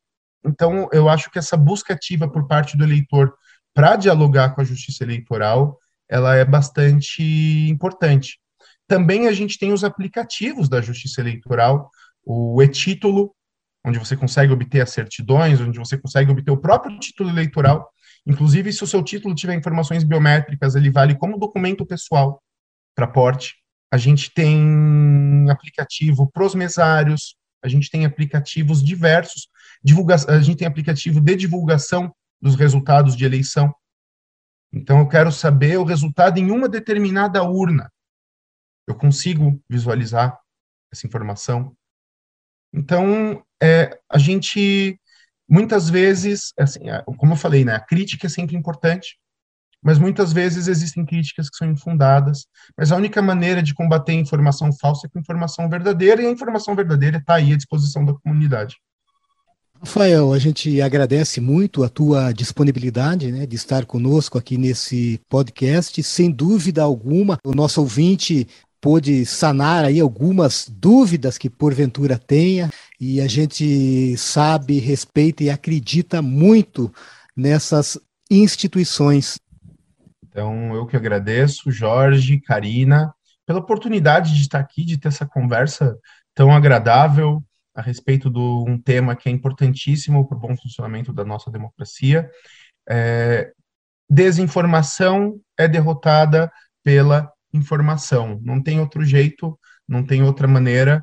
então 0.47 0.89
eu 0.93 1.09
acho 1.09 1.31
que 1.31 1.39
essa 1.39 1.57
busca 1.57 1.95
ativa 1.95 2.29
por 2.31 2.47
parte 2.47 2.77
do 2.77 2.85
eleitor 2.85 3.35
para 3.75 3.97
dialogar 3.97 4.51
com 4.51 4.61
a 4.61 4.65
justiça 4.65 5.03
eleitoral, 5.03 5.79
ela 6.09 6.37
é 6.37 6.45
bastante 6.45 7.23
importante. 7.69 8.39
Também 8.87 9.27
a 9.27 9.33
gente 9.33 9.59
tem 9.59 9.73
os 9.73 9.83
aplicativos 9.83 10.69
da 10.69 10.81
justiça 10.81 11.21
eleitoral, 11.21 11.91
o 12.25 12.63
e-título, 12.63 13.35
onde 13.85 13.99
você 13.99 14.17
consegue 14.17 14.53
obter 14.53 14.81
as 14.81 14.91
certidões, 14.91 15.61
onde 15.61 15.79
você 15.79 15.99
consegue 15.99 16.31
obter 16.31 16.51
o 16.51 16.57
próprio 16.57 16.99
título 16.99 17.29
eleitoral. 17.29 17.91
Inclusive, 18.27 18.73
se 18.73 18.83
o 18.83 18.87
seu 18.87 19.03
título 19.03 19.35
tiver 19.35 19.55
informações 19.55 20.03
biométricas, 20.03 20.75
ele 20.75 20.91
vale 20.91 21.15
como 21.15 21.39
documento 21.39 21.85
pessoal 21.85 22.43
para 22.95 23.07
porte. 23.07 23.55
A 23.93 23.99
gente 23.99 24.33
tem 24.33 25.47
aplicativo 25.51 26.31
para 26.31 26.45
os 26.45 26.55
mesários, 26.55 27.37
a 27.63 27.69
gente 27.69 27.91
tem 27.91 28.05
aplicativos 28.05 28.83
diversos, 28.83 29.49
divulga 29.83 30.17
a 30.29 30.41
gente 30.41 30.59
tem 30.59 30.67
aplicativo 30.67 31.21
de 31.21 31.37
divulgação 31.37 32.15
dos 32.41 32.55
resultados 32.57 33.17
de 33.17 33.25
eleição. 33.25 33.75
Então, 34.73 34.99
eu 34.99 35.09
quero 35.09 35.31
saber 35.31 35.79
o 35.79 35.85
resultado 35.85 36.39
em 36.39 36.51
uma 36.51 36.69
determinada 36.69 37.43
urna. 37.43 37.91
Eu 38.87 38.95
consigo 38.95 39.63
visualizar 39.69 40.39
essa 40.93 41.07
informação. 41.07 41.75
Então, 42.75 43.41
é, 43.63 43.97
a 44.11 44.19
gente, 44.19 44.99
muitas 45.49 45.89
vezes, 45.89 46.53
assim, 46.59 46.81
como 47.17 47.35
eu 47.35 47.37
falei, 47.37 47.65
né, 47.65 47.77
a 47.77 47.81
crítica 47.81 48.27
é 48.27 48.31
sempre 48.31 48.57
importante, 48.57 49.17
mas 49.81 49.99
muitas 49.99 50.33
vezes 50.33 50.67
existem 50.67 51.05
críticas 51.05 51.49
que 51.49 51.57
são 51.57 51.71
infundadas, 51.71 52.47
mas 52.77 52.91
a 52.91 52.97
única 52.97 53.23
maneira 53.23 53.63
de 53.63 53.75
combater 53.75 54.13
a 54.13 54.17
informação 54.17 54.73
falsa 54.73 55.07
é 55.07 55.11
com 55.11 55.21
informação 55.21 55.69
verdadeira, 55.69 56.23
e 56.23 56.27
a 56.27 56.31
informação 56.31 56.75
verdadeira 56.75 57.19
está 57.19 57.35
aí 57.35 57.53
à 57.53 57.57
disposição 57.57 58.05
da 58.05 58.15
comunidade. 58.15 58.77
Rafael, 59.79 60.33
a 60.33 60.39
gente 60.39 60.81
agradece 60.81 61.43
muito 61.43 61.85
a 61.85 61.91
tua 61.91 62.33
disponibilidade 62.33 63.31
né, 63.31 63.45
de 63.45 63.55
estar 63.55 63.85
conosco 63.85 64.39
aqui 64.39 64.57
nesse 64.57 65.21
podcast. 65.29 66.03
Sem 66.03 66.31
dúvida 66.31 66.83
alguma, 66.83 67.37
o 67.45 67.53
nosso 67.53 67.83
ouvinte 67.83 68.49
pôde 68.85 69.25
sanar 69.25 69.83
aí 69.83 69.99
algumas 69.99 70.69
dúvidas 70.69 71.39
que 71.39 71.49
porventura 71.49 72.19
tenha, 72.19 72.69
e 73.01 73.19
a 73.19 73.27
gente 73.27 74.15
sabe, 74.19 74.79
respeita 74.79 75.43
e 75.43 75.49
acredita 75.49 76.21
muito 76.21 76.93
nessas 77.35 77.99
instituições. 78.31 79.41
Então, 80.29 80.75
eu 80.75 80.85
que 80.85 80.99
agradeço, 80.99 81.71
Jorge, 81.71 82.39
Karina, 82.43 83.15
pela 83.47 83.61
oportunidade 83.61 84.35
de 84.35 84.43
estar 84.43 84.59
aqui, 84.59 84.85
de 84.85 84.99
ter 84.99 85.09
essa 85.09 85.25
conversa 85.25 85.99
tão 86.35 86.55
agradável, 86.55 87.43
a 87.75 87.81
respeito 87.81 88.29
de 88.29 88.39
um 88.39 88.79
tema 88.79 89.17
que 89.17 89.31
é 89.31 89.33
importantíssimo 89.33 90.29
para 90.29 90.37
o 90.37 90.41
bom 90.41 90.55
funcionamento 90.59 91.11
da 91.11 91.25
nossa 91.25 91.51
democracia. 91.51 92.31
É, 92.87 93.51
desinformação 94.11 95.41
é 95.59 95.67
derrotada 95.67 96.53
pela 96.85 97.33
informação. 97.55 98.41
Não 98.43 98.63
tem 98.63 98.81
outro 98.81 99.05
jeito, 99.05 99.59
não 99.89 100.05
tem 100.05 100.23
outra 100.23 100.49
maneira. 100.49 101.01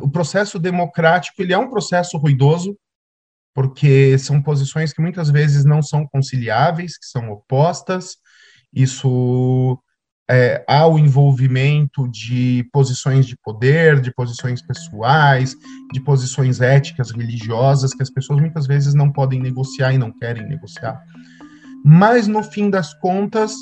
o 0.00 0.10
processo 0.10 0.58
democrático 0.58 1.40
ele 1.40 1.52
é 1.52 1.58
um 1.58 1.70
processo 1.70 2.16
ruidoso, 2.18 2.76
porque 3.54 4.16
são 4.18 4.42
posições 4.42 4.92
que 4.92 5.02
muitas 5.02 5.30
vezes 5.30 5.64
não 5.64 5.82
são 5.82 6.06
conciliáveis, 6.06 6.98
que 6.98 7.06
são 7.06 7.30
opostas. 7.30 8.16
Isso 8.72 9.78
é, 10.30 10.64
há 10.66 10.86
o 10.86 10.98
envolvimento 10.98 12.08
de 12.08 12.66
posições 12.72 13.26
de 13.26 13.36
poder, 13.36 14.00
de 14.00 14.10
posições 14.14 14.62
pessoais, 14.62 15.54
de 15.92 16.00
posições 16.00 16.62
éticas, 16.62 17.10
religiosas, 17.10 17.92
que 17.92 18.02
as 18.02 18.10
pessoas 18.10 18.40
muitas 18.40 18.66
vezes 18.66 18.94
não 18.94 19.12
podem 19.12 19.38
negociar 19.40 19.92
e 19.92 19.98
não 19.98 20.10
querem 20.10 20.48
negociar. 20.48 21.02
Mas, 21.84 22.26
no 22.26 22.42
fim 22.42 22.70
das 22.70 22.94
contas, 22.94 23.52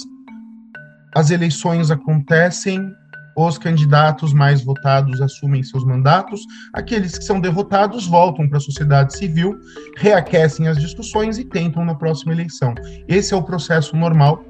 as 1.15 1.31
eleições 1.31 1.91
acontecem, 1.91 2.93
os 3.37 3.59
candidatos 3.59 4.33
mais 4.33 4.63
votados 4.63 5.21
assumem 5.21 5.63
seus 5.63 5.85
mandatos, 5.85 6.41
aqueles 6.73 7.17
que 7.17 7.25
são 7.25 7.41
derrotados 7.41 8.07
voltam 8.07 8.49
para 8.49 8.59
a 8.59 8.61
sociedade 8.61 9.17
civil, 9.17 9.59
reaquecem 9.97 10.69
as 10.69 10.79
discussões 10.79 11.39
e 11.39 11.45
tentam 11.45 11.85
na 11.85 11.95
próxima 11.95 12.33
eleição. 12.33 12.75
Esse 13.09 13.33
é 13.33 13.37
o 13.37 13.43
processo 13.43 13.97
normal. 13.97 14.45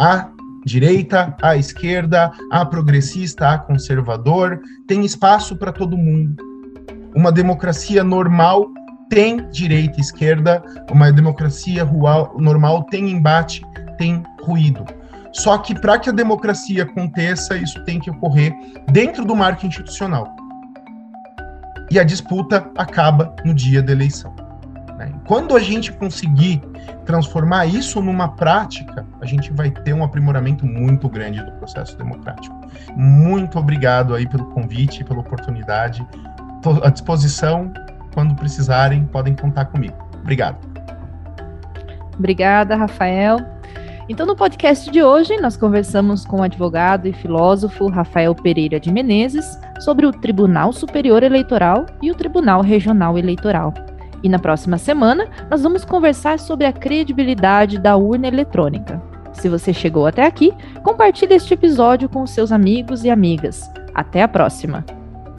Há 0.00 0.30
direita, 0.64 1.36
à 1.42 1.56
esquerda, 1.56 2.30
a 2.50 2.64
progressista, 2.64 3.50
a 3.50 3.58
conservador, 3.58 4.60
tem 4.86 5.04
espaço 5.04 5.56
para 5.56 5.72
todo 5.72 5.96
mundo. 5.96 6.42
Uma 7.14 7.30
democracia 7.30 8.02
normal 8.02 8.68
tem 9.10 9.48
direita 9.50 9.98
e 9.98 10.00
esquerda, 10.00 10.62
uma 10.90 11.12
democracia 11.12 11.84
rural, 11.84 12.34
normal 12.38 12.84
tem 12.84 13.10
embate, 13.10 13.62
tem 13.98 14.22
ruído. 14.40 14.84
Só 15.32 15.56
que 15.58 15.74
para 15.74 15.98
que 15.98 16.10
a 16.10 16.12
democracia 16.12 16.82
aconteça, 16.82 17.56
isso 17.56 17.82
tem 17.84 17.98
que 17.98 18.10
ocorrer 18.10 18.54
dentro 18.90 19.24
do 19.24 19.34
marco 19.34 19.66
institucional. 19.66 20.34
E 21.90 21.98
a 21.98 22.04
disputa 22.04 22.70
acaba 22.76 23.34
no 23.44 23.54
dia 23.54 23.82
da 23.82 23.92
eleição. 23.92 24.34
Né? 24.96 25.12
Quando 25.26 25.56
a 25.56 25.60
gente 25.60 25.92
conseguir 25.92 26.62
transformar 27.04 27.66
isso 27.66 28.00
numa 28.00 28.28
prática, 28.28 29.06
a 29.20 29.26
gente 29.26 29.52
vai 29.52 29.70
ter 29.70 29.92
um 29.92 30.04
aprimoramento 30.04 30.66
muito 30.66 31.08
grande 31.08 31.42
do 31.42 31.52
processo 31.52 31.96
democrático. 31.96 32.54
Muito 32.94 33.58
obrigado 33.58 34.14
aí 34.14 34.28
pelo 34.28 34.46
convite, 34.46 35.04
pela 35.04 35.20
oportunidade. 35.20 36.06
Estou 36.56 36.82
à 36.84 36.90
disposição. 36.90 37.72
Quando 38.14 38.34
precisarem, 38.34 39.04
podem 39.06 39.34
contar 39.34 39.66
comigo. 39.66 39.96
Obrigado. 40.20 40.58
Obrigada, 42.18 42.76
Rafael. 42.76 43.51
Então, 44.12 44.26
no 44.26 44.36
podcast 44.36 44.90
de 44.90 45.02
hoje, 45.02 45.38
nós 45.38 45.56
conversamos 45.56 46.26
com 46.26 46.40
o 46.40 46.42
advogado 46.42 47.08
e 47.08 47.14
filósofo 47.14 47.88
Rafael 47.88 48.34
Pereira 48.34 48.78
de 48.78 48.92
Menezes 48.92 49.58
sobre 49.80 50.04
o 50.04 50.12
Tribunal 50.12 50.70
Superior 50.70 51.22
Eleitoral 51.22 51.86
e 52.02 52.10
o 52.10 52.14
Tribunal 52.14 52.60
Regional 52.60 53.16
Eleitoral. 53.16 53.72
E 54.22 54.28
na 54.28 54.38
próxima 54.38 54.76
semana, 54.76 55.26
nós 55.50 55.62
vamos 55.62 55.82
conversar 55.82 56.38
sobre 56.38 56.66
a 56.66 56.74
credibilidade 56.74 57.78
da 57.78 57.96
urna 57.96 58.28
eletrônica. 58.28 59.02
Se 59.32 59.48
você 59.48 59.72
chegou 59.72 60.06
até 60.06 60.26
aqui, 60.26 60.52
compartilhe 60.84 61.32
este 61.32 61.54
episódio 61.54 62.06
com 62.06 62.26
seus 62.26 62.52
amigos 62.52 63.04
e 63.04 63.10
amigas. 63.10 63.70
Até 63.94 64.22
a 64.22 64.28
próxima! 64.28 64.84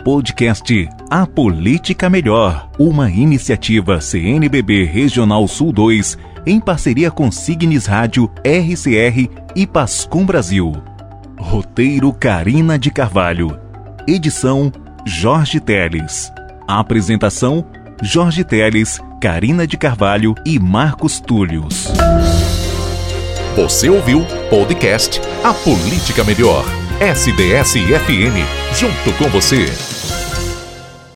Podcast 0.03 0.89
A 1.11 1.27
Política 1.27 2.09
Melhor, 2.09 2.69
uma 2.77 3.09
iniciativa 3.09 4.01
CNBB 4.01 4.83
Regional 4.83 5.47
Sul 5.47 5.71
2, 5.71 6.17
em 6.45 6.59
parceria 6.59 7.09
com 7.09 7.31
Signes 7.31 7.85
Rádio, 7.85 8.29
RCR 8.43 9.29
e 9.55 9.65
Pascom 9.67 10.25
Brasil. 10.25 10.73
Roteiro 11.37 12.11
Carina 12.13 12.77
de 12.77 12.91
Carvalho. 12.91 13.59
Edição 14.07 14.71
Jorge 15.05 15.59
Teles. 15.59 16.31
Apresentação 16.67 17.65
Jorge 18.01 18.43
Teles, 18.43 18.99
Carina 19.21 19.65
de 19.65 19.77
Carvalho 19.77 20.35
e 20.45 20.59
Marcos 20.59 21.19
Túlios. 21.19 21.87
Você 23.55 23.89
ouviu 23.89 24.25
podcast 24.49 25.21
A 25.43 25.53
Política 25.53 26.23
Melhor. 26.23 26.65
SDS-FM, 26.99 28.45
junto 28.73 29.17
com 29.17 29.29
você. 29.29 29.92